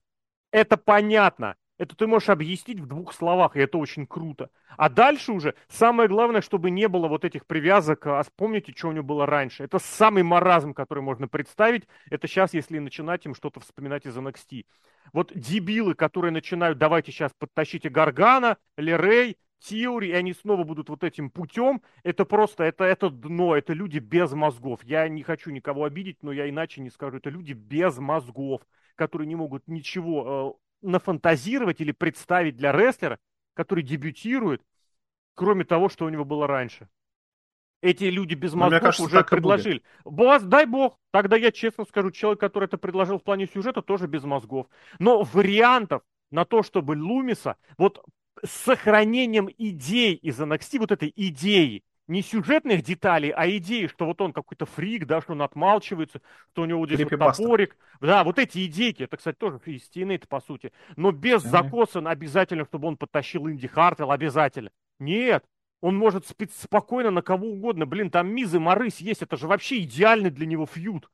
[0.51, 1.55] Это понятно.
[1.77, 4.51] Это ты можешь объяснить в двух словах, и это очень круто.
[4.77, 8.05] А дальше уже самое главное, чтобы не было вот этих привязок.
[8.05, 9.63] А помните, что у него было раньше?
[9.63, 11.87] Это самый маразм, который можно представить.
[12.11, 14.65] Это сейчас, если начинать им что-то вспоминать из NXT.
[15.11, 21.03] Вот дебилы, которые начинают, давайте сейчас подтащите Гаргана, Лерей, теории, и они снова будут вот
[21.03, 24.83] этим путем, это просто, это, это дно, это люди без мозгов.
[24.83, 27.17] Я не хочу никого обидеть, но я иначе не скажу.
[27.17, 28.61] Это люди без мозгов,
[28.95, 33.19] которые не могут ничего э, нафантазировать или представить для рестлера,
[33.53, 34.61] который дебютирует,
[35.35, 36.89] кроме того, что у него было раньше.
[37.81, 39.81] Эти люди без мозгов кажется, уже предложили.
[40.05, 44.07] Бас, дай бог, тогда я честно скажу, человек, который это предложил в плане сюжета, тоже
[44.07, 44.67] без мозгов.
[44.99, 48.03] Но вариантов на то, чтобы Лумиса, вот
[48.43, 54.19] с сохранением идей из NXT, вот этой идеи, не сюжетных деталей, а идеи, что вот
[54.21, 57.77] он какой-то фрик, да, что он отмалчивается, что у него здесь вот топорик.
[58.01, 60.73] Да, вот эти идейки, это, кстати, тоже из это по сути.
[60.97, 61.49] Но без mm-hmm.
[61.49, 64.71] закоса обязательно, чтобы он подтащил Инди Хартел, обязательно.
[64.99, 65.45] Нет,
[65.79, 67.85] он может спить спокойно на кого угодно.
[67.85, 71.09] Блин, там Мизы Марыс есть, это же вообще идеальный для него фьюд.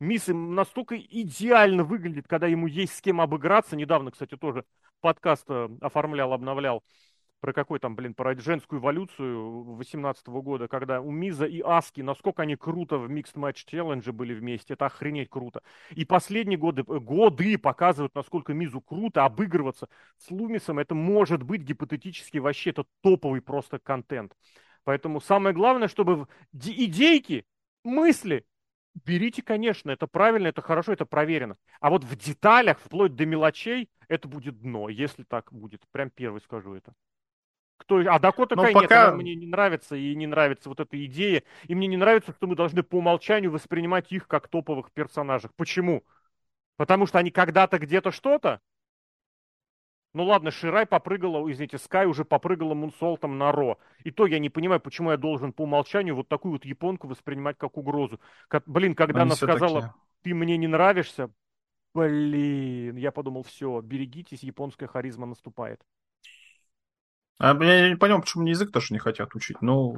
[0.00, 3.76] Мисс настолько идеально выглядит, когда ему есть с кем обыграться.
[3.76, 4.64] Недавно, кстати, тоже
[5.00, 6.82] подкаст э, оформлял, обновлял
[7.40, 12.42] про какой там, блин, про женскую эволюцию 18 года, когда у Миза и Аски, насколько
[12.42, 15.62] они круто в Mixed Match Challenge были вместе, это охренеть круто.
[15.90, 21.62] И последние годы, э, годы показывают, насколько Мизу круто обыгрываться с Лумисом, это может быть
[21.62, 24.36] гипотетически вообще, это топовый просто контент.
[24.84, 27.44] Поэтому самое главное, чтобы идейки,
[27.84, 28.44] мысли
[29.04, 31.56] берите, конечно, это правильно, это хорошо, это проверено.
[31.80, 35.82] А вот в деталях, вплоть до мелочей, это будет дно, если так будет.
[35.92, 36.92] Прям первый скажу это.
[37.76, 37.98] Кто...
[37.98, 39.06] А Дакота Кай пока...
[39.06, 41.42] нет, мне не нравится, и не нравится вот эта идея.
[41.66, 45.50] И мне не нравится, что мы должны по умолчанию воспринимать их как топовых персонажей.
[45.56, 46.04] Почему?
[46.76, 48.60] Потому что они когда-то где-то что-то,
[50.12, 53.78] Ну ладно, Ширай попрыгала, извините, Скай уже попрыгала мунсолтом на Ро.
[54.02, 57.56] И то я не понимаю, почему я должен по умолчанию вот такую вот японку воспринимать
[57.58, 58.20] как угрозу.
[58.48, 59.94] Как, блин, когда Они она сказала, такие.
[60.22, 61.30] ты мне не нравишься,
[61.94, 65.82] блин, я подумал, все, берегитесь, японская харизма наступает.
[67.38, 69.62] А я не понял, почему мне язык тоже не хотят учить.
[69.62, 69.96] Ну,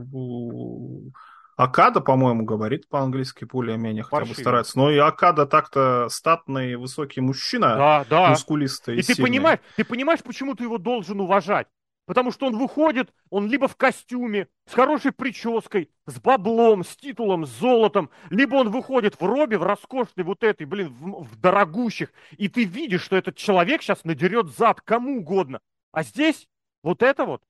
[1.56, 4.78] Акада, по-моему, говорит по-английски более-менее, хотя бы старается.
[4.78, 8.28] Но и Акада так-то статный, высокий мужчина, да, да.
[8.30, 8.98] мускулистый.
[8.98, 11.66] И, ты понимаешь, ты понимаешь, почему ты его должен уважать?
[12.04, 17.46] Потому что он выходит, он либо в костюме, с хорошей прической, с баблом, с титулом,
[17.46, 22.12] с золотом, либо он выходит в робе, в роскошной вот этой, блин, в, в дорогущих,
[22.36, 25.60] и ты видишь, что этот человек сейчас надерет зад кому угодно.
[25.92, 26.48] А здесь
[26.82, 27.42] вот это вот,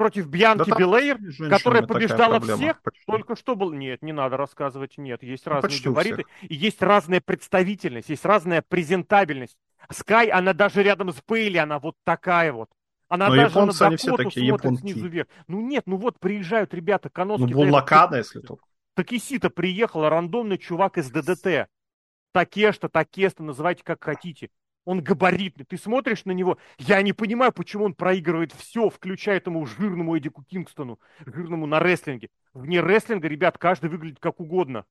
[0.00, 1.18] против Бьянки да Белейр,
[1.50, 3.04] которая побеждала всех, почти.
[3.06, 3.70] только что был...
[3.74, 8.64] Нет, не надо рассказывать, нет, есть ну, разные габариты, и есть разная представительность, есть разная
[8.66, 9.58] презентабельность.
[9.90, 12.70] Скай, она даже рядом с Бейли, она вот такая вот.
[13.08, 14.80] Она Но даже японцы, на они все смотрит японки.
[14.80, 15.28] снизу вверх.
[15.48, 17.42] Ну нет, ну вот приезжают ребята, Коноски.
[17.42, 18.64] Ну, Буллакада, если только.
[18.94, 21.68] Такисита приехал, рандомный чувак из ДДТ.
[22.32, 24.48] Такешта, Такеста, называйте как хотите.
[24.84, 25.64] Он габаритный.
[25.64, 30.42] Ты смотришь на него, я не понимаю, почему он проигрывает все, включая этому жирному Эдику
[30.42, 32.30] Кингстону, жирному на рестлинге.
[32.54, 34.84] Вне рестлинга, ребят, каждый выглядит как угодно.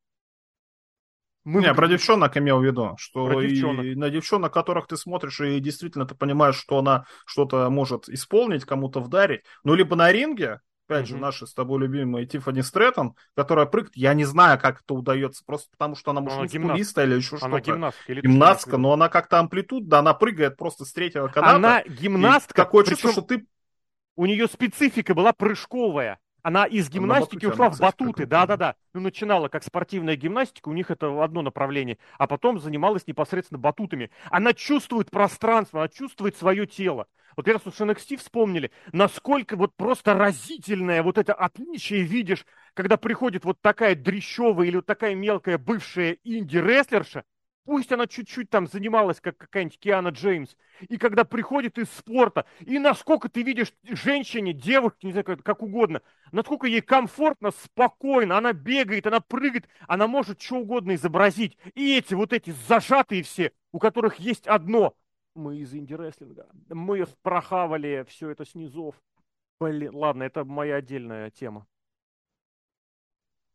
[1.46, 5.60] Мы не, про девчонок имел в виду, что и на девчонок, которых ты смотришь, и
[5.60, 11.06] действительно ты понимаешь, что она что-то может исполнить, кому-то вдарить, ну, либо на ринге, опять
[11.06, 11.10] mm-hmm.
[11.10, 15.44] же, наша с тобой любимая Тиффани Стрэттон, которая прыгает, я не знаю, как это удается,
[15.46, 17.46] просто потому что она, может, мускулиста или еще что-то.
[17.46, 18.12] Она гимнастка.
[18.12, 21.56] Или гимнастка, но она как-то амплитуда, она прыгает просто с третьего каната.
[21.56, 22.54] Она гимнастка.
[22.54, 23.46] Такое чувство, что ты...
[24.16, 26.20] У нее специфика была прыжковая.
[26.42, 28.76] Она из гимнастики на ушла в батуты, да-да-да.
[28.94, 34.10] Ну, начинала как спортивная гимнастика, у них это одно направление, а потом занималась непосредственно батутами.
[34.32, 37.08] Она чувствует пространство, она чувствует свое тело.
[37.40, 43.46] Вот раз уж NXT вспомнили, насколько вот просто разительное вот это отличие видишь, когда приходит
[43.46, 47.24] вот такая дрещевая или вот такая мелкая бывшая инди-рестлерша,
[47.64, 50.58] пусть она чуть-чуть там занималась, как какая-нибудь Киана Джеймс,
[50.90, 55.64] и когда приходит из спорта, и насколько ты видишь женщине, девушке, не знаю, как, как
[55.64, 56.02] угодно,
[56.34, 61.58] насколько ей комфортно, спокойно, она бегает, она прыгает, она может что угодно изобразить.
[61.74, 64.94] И эти вот эти зажатые все, у которых есть одно–
[65.40, 66.48] мы из инди-рестлинга.
[66.70, 68.96] Мы прохавали все это снизов.
[69.60, 71.66] Блин, ладно, это моя отдельная тема.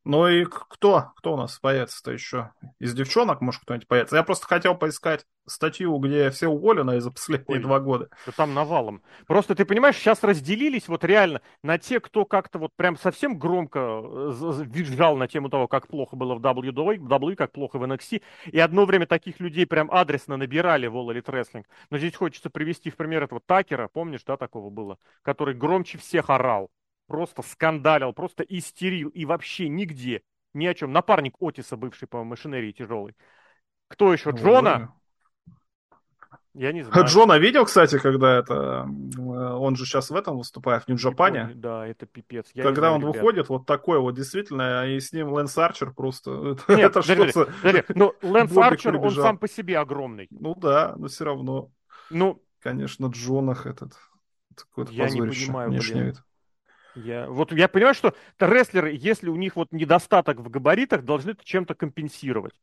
[0.04, 1.12] Ну и кто?
[1.16, 2.52] Кто у нас появится-то еще?
[2.78, 4.16] Из девчонок, может, кто-нибудь появится?
[4.16, 8.10] Я просто хотел поискать статью, где все уволены за последние Ой, два года.
[8.26, 9.02] Да там навалом.
[9.26, 13.78] Просто ты понимаешь, сейчас разделились вот реально на те, кто как-то вот прям совсем громко
[13.78, 18.20] э, визжал на тему того, как плохо было в WWE, WWE, как плохо в NXT,
[18.46, 21.64] и одно время таких людей прям адресно набирали в All Elite Wrestling.
[21.88, 26.28] Но здесь хочется привести в пример этого Такера, помнишь, да, такого было, который громче всех
[26.28, 26.70] орал
[27.06, 30.92] просто скандалил, просто истерил и вообще нигде, ни о чем.
[30.92, 33.14] Напарник Отиса, бывший по машинерии тяжелый.
[33.88, 34.30] Кто еще?
[34.30, 34.94] Джона?
[36.54, 37.04] Я не знаю.
[37.06, 38.88] Джона видел, кстати, когда это...
[39.18, 41.50] Э, он же сейчас в этом выступает, в Нью-Джапане.
[41.56, 42.48] Да, это пипец.
[42.54, 43.14] Я когда знаю, он ребят.
[43.16, 46.56] выходит, вот такой вот, действительно, и с ним Лэнс Арчер просто...
[46.68, 47.52] Нет, это что-то...
[47.96, 50.28] Ну, Лэнс Арчер, он сам по себе огромный.
[50.30, 51.72] Ну да, но все равно.
[52.10, 53.94] Ну, конечно, Джонах этот...
[54.90, 56.14] Я не понимаю, блин.
[56.96, 61.44] Я, вот я понимаю, что рестлеры, если у них вот недостаток в габаритах, должны это
[61.44, 62.54] чем-то компенсировать.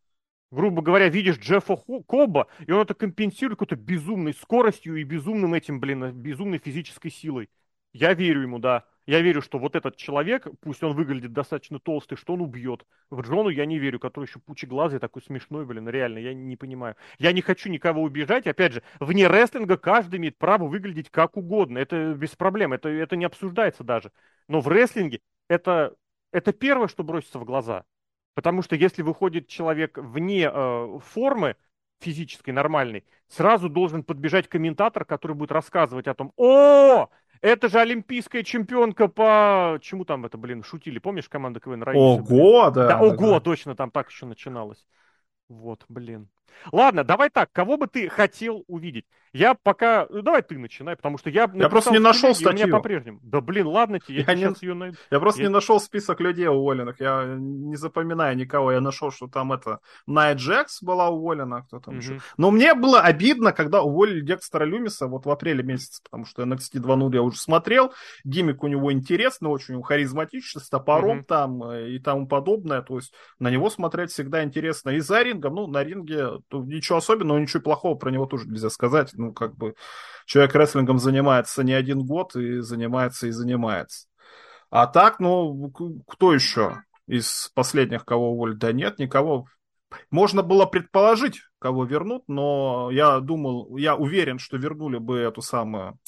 [0.52, 5.80] Грубо говоря, видишь Джеффа Коба, и он это компенсирует какой-то безумной скоростью и безумным этим,
[5.80, 7.50] блин, безумной физической силой.
[7.94, 8.86] Я верю ему, да.
[9.08, 12.86] Я верю, что вот этот человек, пусть он выглядит достаточно толстый, что он убьет.
[13.10, 16.96] В Джону я не верю, который еще пучеглазый, такой смешной, блин, реально, я не понимаю.
[17.18, 21.80] Я не хочу никого убежать, опять же, вне рестлинга каждый имеет право выглядеть как угодно,
[21.80, 24.12] это без проблем, это, это не обсуждается даже.
[24.48, 25.96] Но в рестлинге это,
[26.32, 27.86] это первое, что бросится в глаза.
[28.36, 31.58] Потому что если выходит человек вне э, формы,
[32.00, 37.10] физической, нормальной, сразу должен подбежать комментатор, который будет рассказывать о том, о,
[37.42, 39.78] это же олимпийская чемпионка по...
[39.82, 41.00] Чему там это, блин, шутили?
[41.00, 42.00] Помнишь команда КВН Раиса?
[42.00, 42.88] Ого, да.
[42.88, 43.40] Да, ого, да.
[43.40, 44.86] точно, там так еще начиналось.
[45.50, 46.30] Вот, блин.
[46.72, 49.06] Ладно, давай так, кого бы ты хотел увидеть?
[49.34, 50.08] Я пока...
[50.10, 51.50] Ну, давай ты начинай, потому что я...
[51.54, 52.68] Я просто не нашел статью.
[52.68, 53.20] Меня по-прежнему.
[53.24, 54.56] Да блин, ладно тебе, я, я не...
[54.62, 54.98] ее найду.
[55.10, 55.48] Я просто я...
[55.48, 57.00] не нашел список людей уволенных.
[57.00, 58.74] Я не запоминаю никого.
[58.74, 59.80] Я нашел, что там это...
[60.06, 62.04] Найт Джекс была уволена, кто там угу.
[62.04, 62.20] еще.
[62.36, 66.82] Но мне было обидно, когда уволили Декстера Люмиса вот в апреле месяце, потому что NXT
[66.82, 67.94] 2.0 я уже смотрел.
[68.26, 71.26] Гиммик у него интересный, очень харизматичный, с топором угу.
[71.26, 72.82] там э, и тому подобное.
[72.82, 74.90] То есть на него смотреть всегда интересно.
[74.90, 79.12] И за рингом, ну, на ринге ничего особенного, ничего плохого про него тоже нельзя сказать.
[79.14, 79.76] Ну, как бы
[80.26, 84.08] человек рестлингом занимается не один год и занимается и занимается.
[84.70, 85.72] А так, ну,
[86.08, 88.58] кто еще из последних, кого уволили?
[88.58, 89.48] Да нет, никого.
[90.10, 96.00] Можно было предположить, кого вернут, но я думал, я уверен, что вернули бы эту самую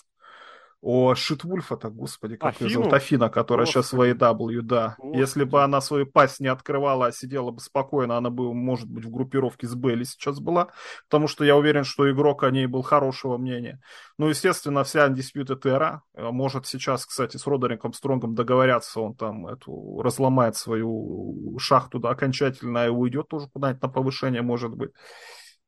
[0.85, 2.69] о, Шитвульфа, так, господи, как Афину?
[2.69, 2.93] ее зовут?
[2.93, 3.85] Афина, которая Господи.
[3.85, 4.95] сейчас в AEW, да.
[4.97, 5.17] Господи.
[5.17, 9.05] Если бы она свою пасть не открывала, а сидела бы спокойно, она бы, может быть,
[9.05, 10.67] в группировке с Белли сейчас была,
[11.09, 13.79] потому что я уверен, что игрок о ней был хорошего мнения.
[14.17, 19.47] Ну, естественно, вся Undisputed Era э, может сейчас, кстати, с Родериком Стронгом договорятся, он там
[19.47, 24.91] эту разломает свою шахту да, окончательно и уйдет тоже куда-нибудь на повышение, может быть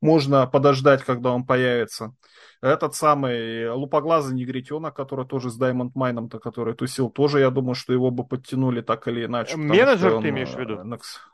[0.01, 2.13] можно подождать, когда он появится.
[2.61, 7.75] Этот самый лупоглазый негритенок, который тоже с Diamond Майном, то который тусил, тоже, я думаю,
[7.75, 9.55] что его бы подтянули так или иначе.
[9.57, 10.79] Менеджер он, ты имеешь в виду?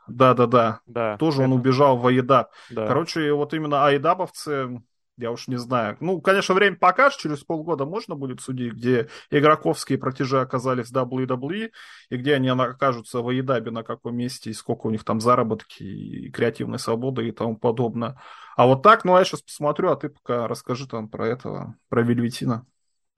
[0.06, 0.80] Да, да, да.
[0.86, 1.50] да тоже это...
[1.50, 2.50] он убежал в Аидаб.
[2.70, 2.86] Да.
[2.86, 4.82] Короче, вот именно айдабовцы
[5.16, 5.96] я уж не знаю.
[6.00, 11.70] Ну, конечно, время покажет, через полгода можно будет судить, где игроковские протяжи оказались в WWE,
[12.10, 15.82] и где они окажутся в Аидабе, на каком месте, и сколько у них там заработки,
[15.82, 18.18] и креативной свободы, и тому подобное.
[18.56, 22.02] А вот так, ну, я сейчас посмотрю, а ты пока расскажи там про этого, про
[22.02, 22.66] Вельветина.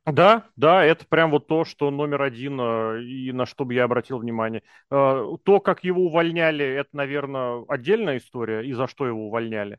[0.06, 3.84] Да, да, это прям вот то, что номер один, э, и на что бы я
[3.84, 4.62] обратил внимание.
[4.90, 9.78] Э, то, как его увольняли, это, наверное, отдельная история, и за что его увольняли.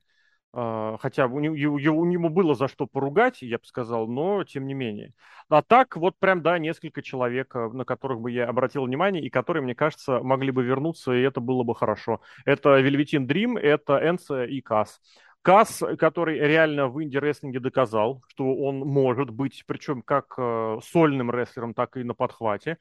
[0.58, 5.12] А, хотя у него, было за что поругать, я бы сказал, но тем не менее.
[5.50, 9.30] А так вот прям, да, несколько человек, э, на которых бы я обратил внимание, и
[9.30, 12.22] которые, мне кажется, могли бы вернуться, и это было бы хорошо.
[12.46, 15.02] Это Velveteen Dream, это Энса и Касс.
[15.42, 21.74] Касс, который реально в инди-рестлинге доказал, что он может быть, причем как э, сольным рестлером,
[21.74, 22.78] так и на подхвате.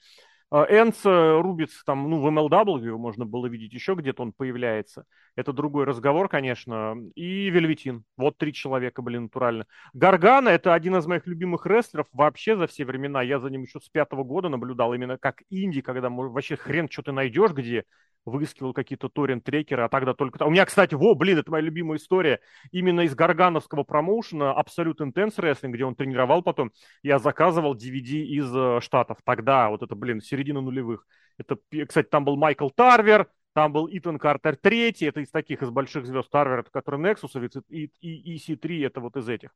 [0.54, 5.04] А, Энс рубится там, ну, в MLW можно было видеть, еще где-то он появляется.
[5.34, 6.94] Это другой разговор, конечно.
[7.16, 8.04] И Вельветин.
[8.16, 9.66] Вот три человека, блин, натурально.
[9.94, 13.20] Гаргана– это один из моих любимых рестлеров вообще за все времена.
[13.20, 17.02] Я за ним еще с пятого года наблюдал, именно как инди, когда вообще хрен что
[17.02, 17.84] ты найдешь где
[18.24, 20.42] выискивал какие-то торрент-трекеры, а тогда только...
[20.44, 22.40] У меня, кстати, во, блин, это моя любимая история.
[22.72, 28.50] Именно из Гаргановского промоушена Absolute Intense Wrestling, где он тренировал потом, я заказывал DVD из
[28.54, 29.18] э, Штатов.
[29.24, 31.06] Тогда, вот это, блин, середина нулевых.
[31.38, 35.70] Это, кстати, там был Майкл Тарвер, там был Итан Картер третий, это из таких, из
[35.70, 39.50] больших звезд Тарвер, это который Nexus, и, и EC3, это вот из этих.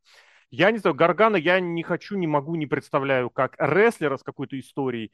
[0.51, 4.59] Я не знаю, Гаргана я не хочу, не могу, не представляю, как рестлера с какой-то
[4.59, 5.13] историей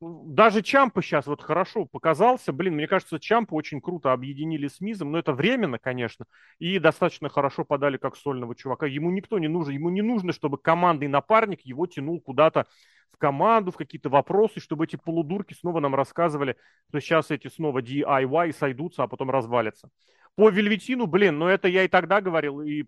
[0.00, 2.52] даже Чампа сейчас вот хорошо показался.
[2.52, 6.26] Блин, мне кажется, Чампа очень круто объединили с Мизом, но это временно, конечно,
[6.58, 8.86] и достаточно хорошо подали как сольного чувака.
[8.86, 12.66] Ему никто не нужен, ему не нужно, чтобы командный напарник его тянул куда-то
[13.12, 16.56] в команду, в какие-то вопросы, чтобы эти полудурки снова нам рассказывали,
[16.88, 19.88] что сейчас эти снова DIY сойдутся, а потом развалятся.
[20.34, 22.84] По Вельветину, блин, но это я и тогда говорил, и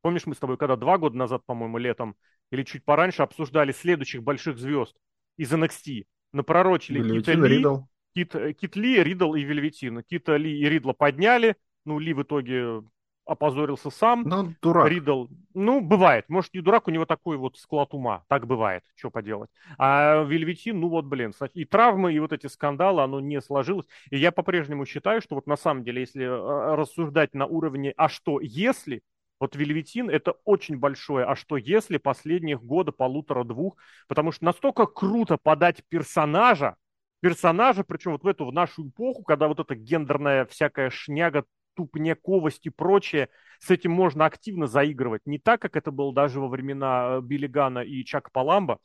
[0.00, 2.16] помнишь, мы с тобой когда два года назад, по-моему, летом
[2.50, 4.96] или чуть пораньше обсуждали следующих больших звезд
[5.36, 7.78] из NXT напророчили Кита Ли, Ридл.
[8.14, 10.02] Кит, Кит Ли, Ридл и Вельветин.
[10.02, 12.82] Кита Ли и Ридла подняли, ну, Ли в итоге
[13.28, 14.22] опозорился сам.
[14.22, 14.88] Ну, дурак.
[14.88, 16.24] Ридл, ну, бывает.
[16.28, 18.24] Может, не дурак, у него такой вот склад ума.
[18.28, 19.50] Так бывает, что поделать.
[19.76, 23.86] А Вельветин, ну вот, блин, и травмы, и вот эти скандалы, оно не сложилось.
[24.10, 28.08] И я по-прежнему считаю, что вот на самом деле, если э, рассуждать на уровне «а
[28.08, 29.02] что если»,
[29.40, 31.24] вот Вельветин это очень большое.
[31.24, 33.76] А что если последних года, полутора-двух?
[34.08, 36.76] Потому что настолько круто подать персонажа,
[37.20, 41.44] персонажа, причем вот в эту, в нашу эпоху, когда вот эта гендерная всякая шняга,
[41.78, 43.28] тупняковость и прочее,
[43.60, 45.22] с этим можно активно заигрывать.
[45.26, 48.80] Не так, как это было даже во времена Билли Гана и Чака Паламба,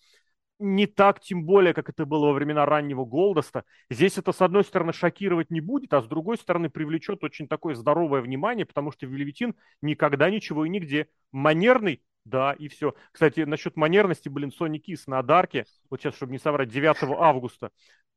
[0.59, 3.65] не так, тем более, как это было во времена раннего Голдоста.
[3.89, 7.73] Здесь это, с одной стороны, шокировать не будет, а с другой стороны, привлечет очень такое
[7.73, 11.07] здоровое внимание, потому что Вельветин никогда ничего и нигде.
[11.31, 12.93] Манерный, да, и все.
[13.11, 17.71] Кстати, насчет манерности, блин, Сони Кис на Дарке, вот сейчас, чтобы не соврать, 9 августа,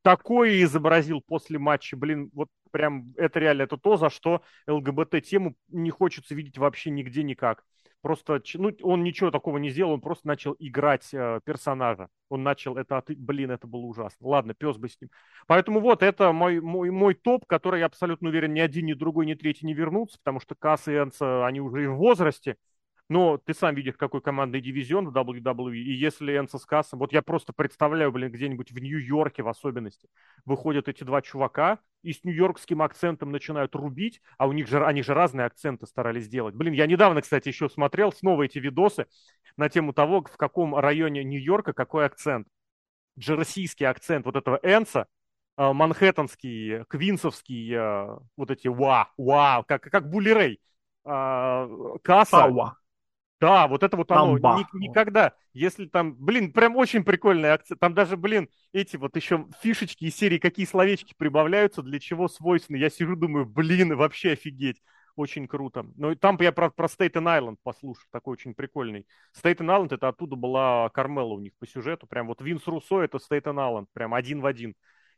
[0.07, 5.91] такое изобразил после матча, блин, вот прям это реально, это то, за что ЛГБТ-тему не
[5.91, 7.65] хочется видеть вообще нигде никак
[8.07, 12.09] просто, ну, он ничего такого не сделал, он просто начал играть э, персонажа.
[12.29, 14.29] Он начал это, блин, это было ужасно.
[14.29, 15.11] Ладно, пес бы с ним.
[15.49, 19.27] Поэтому вот это мой, мой, мой топ, который я абсолютно уверен, ни один, ни другой,
[19.27, 22.59] ни третий не вернутся, потому что Касс и Энса, они уже и в возрасте.
[23.09, 25.77] Но ты сам видишь, какой командный дивизион в WWE.
[25.77, 26.99] И если Энса с Кассом...
[26.99, 30.09] Вот я просто представляю, блин, где-нибудь в Нью-Йорке в особенности
[30.45, 35.03] выходят эти два чувака и с нью-йоркским акцентом начинают рубить, а у них же, они
[35.03, 36.55] же разные акценты старались сделать.
[36.55, 39.07] Блин, я недавно, кстати, еще смотрел снова эти видосы
[39.57, 42.49] на тему того, в каком районе Нью-Йорка какой акцент.
[43.19, 45.07] Джерсийский акцент вот этого Энса,
[45.57, 50.61] э, манхэттенский, квинсовский, э, вот эти ва, ва, как, как Булли Рэй
[51.05, 51.69] а,
[52.03, 52.43] касса.
[52.43, 52.77] Пауа.
[53.39, 54.39] Да, вот это вот оно.
[54.39, 57.77] Ни, никогда, если там, блин, прям очень прикольная акция.
[57.77, 62.77] Там даже, блин, эти вот еще фишечки из серии, какие словечки прибавляются, для чего свойственны.
[62.77, 64.81] Я сижу, думаю, блин, вообще офигеть.
[65.17, 65.87] Очень круто.
[65.97, 69.07] Ну, и там я про, про Staten Island послушал, такой очень прикольный.
[69.35, 72.07] Staten Island, это оттуда была Кармела у них по сюжету.
[72.07, 74.75] Прям вот Винс Руссо, это Staten Island, прям один в один.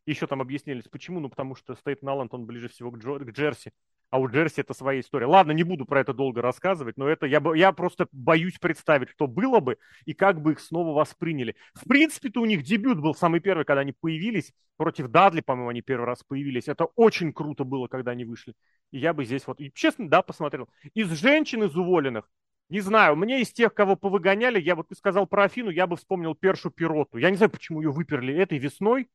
[0.06, 1.20] Еще там объяснились, почему.
[1.20, 3.72] Ну, потому что Staten Island, он ближе всего к, Джо, к Джерси
[4.10, 5.26] а у Джерси это своя история.
[5.26, 9.26] Ладно, не буду про это долго рассказывать, но это я, я просто боюсь представить, что
[9.26, 11.56] было бы и как бы их снова восприняли.
[11.74, 14.52] В принципе-то у них дебют был самый первый, когда они появились.
[14.76, 16.68] Против Дадли, по-моему, они первый раз появились.
[16.68, 18.54] Это очень круто было, когда они вышли.
[18.92, 20.68] И я бы здесь вот, и, честно, да, посмотрел.
[20.94, 22.30] Из женщин, из уволенных,
[22.68, 25.96] не знаю, мне из тех, кого повыгоняли, я вот ты сказал про Афину, я бы
[25.96, 27.18] вспомнил Першу Пироту.
[27.18, 29.08] Я не знаю, почему ее выперли этой весной,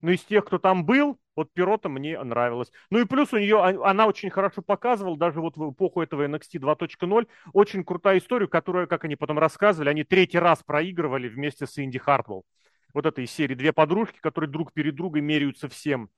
[0.00, 2.70] но из тех, кто там был, вот Пирота мне нравилась.
[2.90, 6.26] Ну и плюс у нее, а, она очень хорошо показывала, даже вот в эпоху этого
[6.26, 11.66] NXT 2.0, очень крутая история, которую, как они потом рассказывали, они третий раз проигрывали вместе
[11.66, 12.44] с Инди Хартвелл.
[12.92, 16.10] Вот этой серии две подружки, которые друг перед другом меряются всем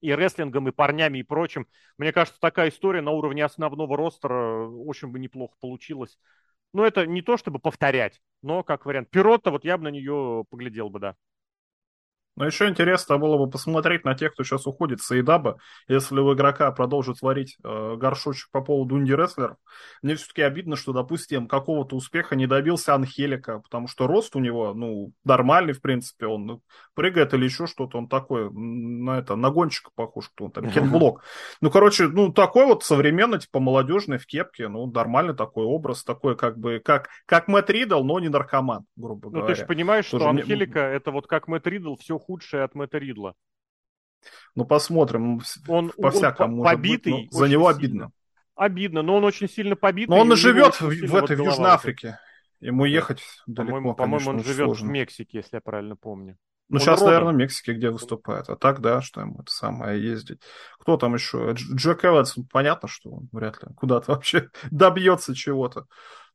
[0.00, 1.66] и рестлингом, и парнями, и прочим.
[1.96, 6.18] Мне кажется, такая история на уровне основного ростера очень бы неплохо получилась.
[6.72, 9.08] Ну, это не то, чтобы повторять, но как вариант.
[9.10, 11.16] Пирота, вот я бы на нее поглядел бы, да.
[12.36, 15.58] Но еще интересно было бы посмотреть на тех, кто сейчас уходит с Эйдаба.
[15.86, 19.56] Если у игрока продолжит варить э, горшочек по поводу инди-рестлеров,
[20.02, 24.74] мне все-таки обидно, что, допустим, какого-то успеха не добился Анхелика, потому что рост у него,
[24.74, 26.60] ну, нормальный, в принципе, он
[26.94, 31.22] прыгает или еще что-то, он такой, на это, на гонщика похож, кто он там, Кенблок.
[31.60, 36.36] Ну, короче, ну, такой вот современный, типа, молодежный в кепке, ну, нормальный такой образ, такой,
[36.36, 39.48] как бы, как, как Мэтт Ридл, но не наркоман, грубо говоря.
[39.48, 42.98] Ну, ты же понимаешь, что Анхелика, это вот как Мэтт Ридл, все худшее от Мэтта
[42.98, 43.34] Ридла.
[44.54, 45.40] Ну, посмотрим.
[45.68, 47.12] Он, по-всякому он побитый.
[47.24, 47.78] Быть, за него сильно.
[47.78, 48.10] обидно.
[48.56, 50.14] Обидно, но он очень сильно побитый.
[50.14, 52.18] Но он и живет в, в этой, в Южной Африке.
[52.60, 54.88] Ему ехать далеко, По-моему, по-моему он живет сложно.
[54.88, 56.38] в Мексике, если я правильно помню.
[56.70, 57.06] Ну, он сейчас, родом.
[57.06, 58.48] наверное, в Мексике, где выступает.
[58.48, 60.40] А так, да, что ему это самое ездить.
[60.78, 61.52] Кто там еще?
[61.52, 65.86] Джек Эванс, понятно, что он вряд ли куда-то вообще добьется чего-то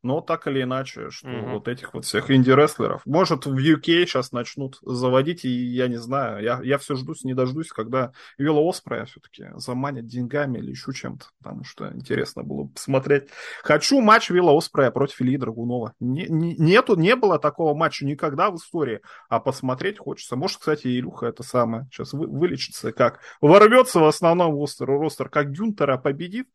[0.01, 1.51] но так или иначе, что mm-hmm.
[1.53, 3.01] вот этих вот всех инди-рестлеров.
[3.05, 7.33] Может, в UK сейчас начнут заводить, и я не знаю, я, я все ждусь, не
[7.33, 12.73] дождусь, когда Вилла Оспрея все-таки заманят деньгами или еще чем-то, потому что интересно было бы
[12.73, 13.29] посмотреть.
[13.63, 15.93] Хочу матч Вилла Оспрея против Ильи Драгунова.
[15.99, 20.35] Не, не, нету, не было такого матча никогда в истории, а посмотреть хочется.
[20.35, 25.51] Может, кстати, Илюха это самое сейчас вы, вылечится, как ворвется в основном ростер, ростер как
[25.51, 26.47] Гюнтера победит,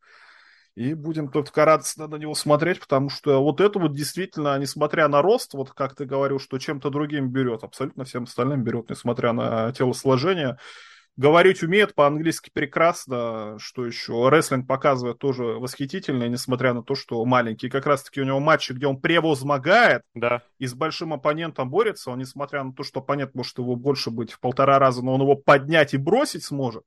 [0.75, 5.21] и будем только радостно на него смотреть, потому что вот это вот действительно, несмотря на
[5.21, 9.71] рост, вот как ты говорил, что чем-то другим берет, абсолютно всем остальным берет, несмотря на
[9.71, 10.57] телосложение.
[11.17, 17.69] Говорить умеет по-английски прекрасно, что еще рестлинг показывает тоже восхитительно, несмотря на то, что маленький.
[17.69, 20.41] Как раз-таки у него матчи, где он превозмогает да.
[20.59, 24.33] и с большим оппонентом борется, он, несмотря на то, что оппонент может его больше быть
[24.33, 26.83] в полтора раза, но он его поднять и бросить сможет,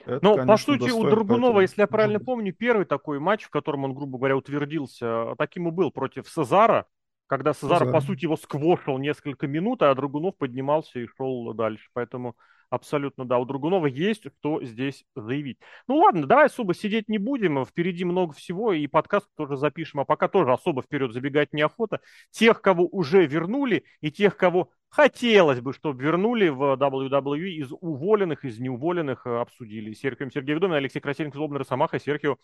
[0.00, 3.50] это, ну, конечно, по сути, у Драгунова, если я правильно помню, первый такой матч, в
[3.50, 6.86] котором он, грубо говоря, утвердился, таким и был против Сезара,
[7.26, 7.92] когда Сезар, Сезар.
[7.92, 11.88] по сути, его сквошил несколько минут, а Драгунов поднимался и шел дальше.
[11.94, 12.36] Поэтому
[12.70, 15.58] абсолютно, да, у Драгунова есть что здесь заявить.
[15.88, 20.04] Ну ладно, давай особо сидеть не будем, впереди много всего, и подкаст тоже запишем, а
[20.04, 22.00] пока тоже особо вперед забегать неохота.
[22.30, 28.44] Тех, кого уже вернули, и тех, кого Хотелось бы, чтобы вернули в WWE из уволенных,
[28.44, 29.92] из неуволенных э, обсудили.
[29.92, 32.36] Серхием Сергеем Домин, Алексей Красильников, Злобный Росомаха, Серхио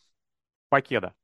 [0.68, 1.14] Покеда.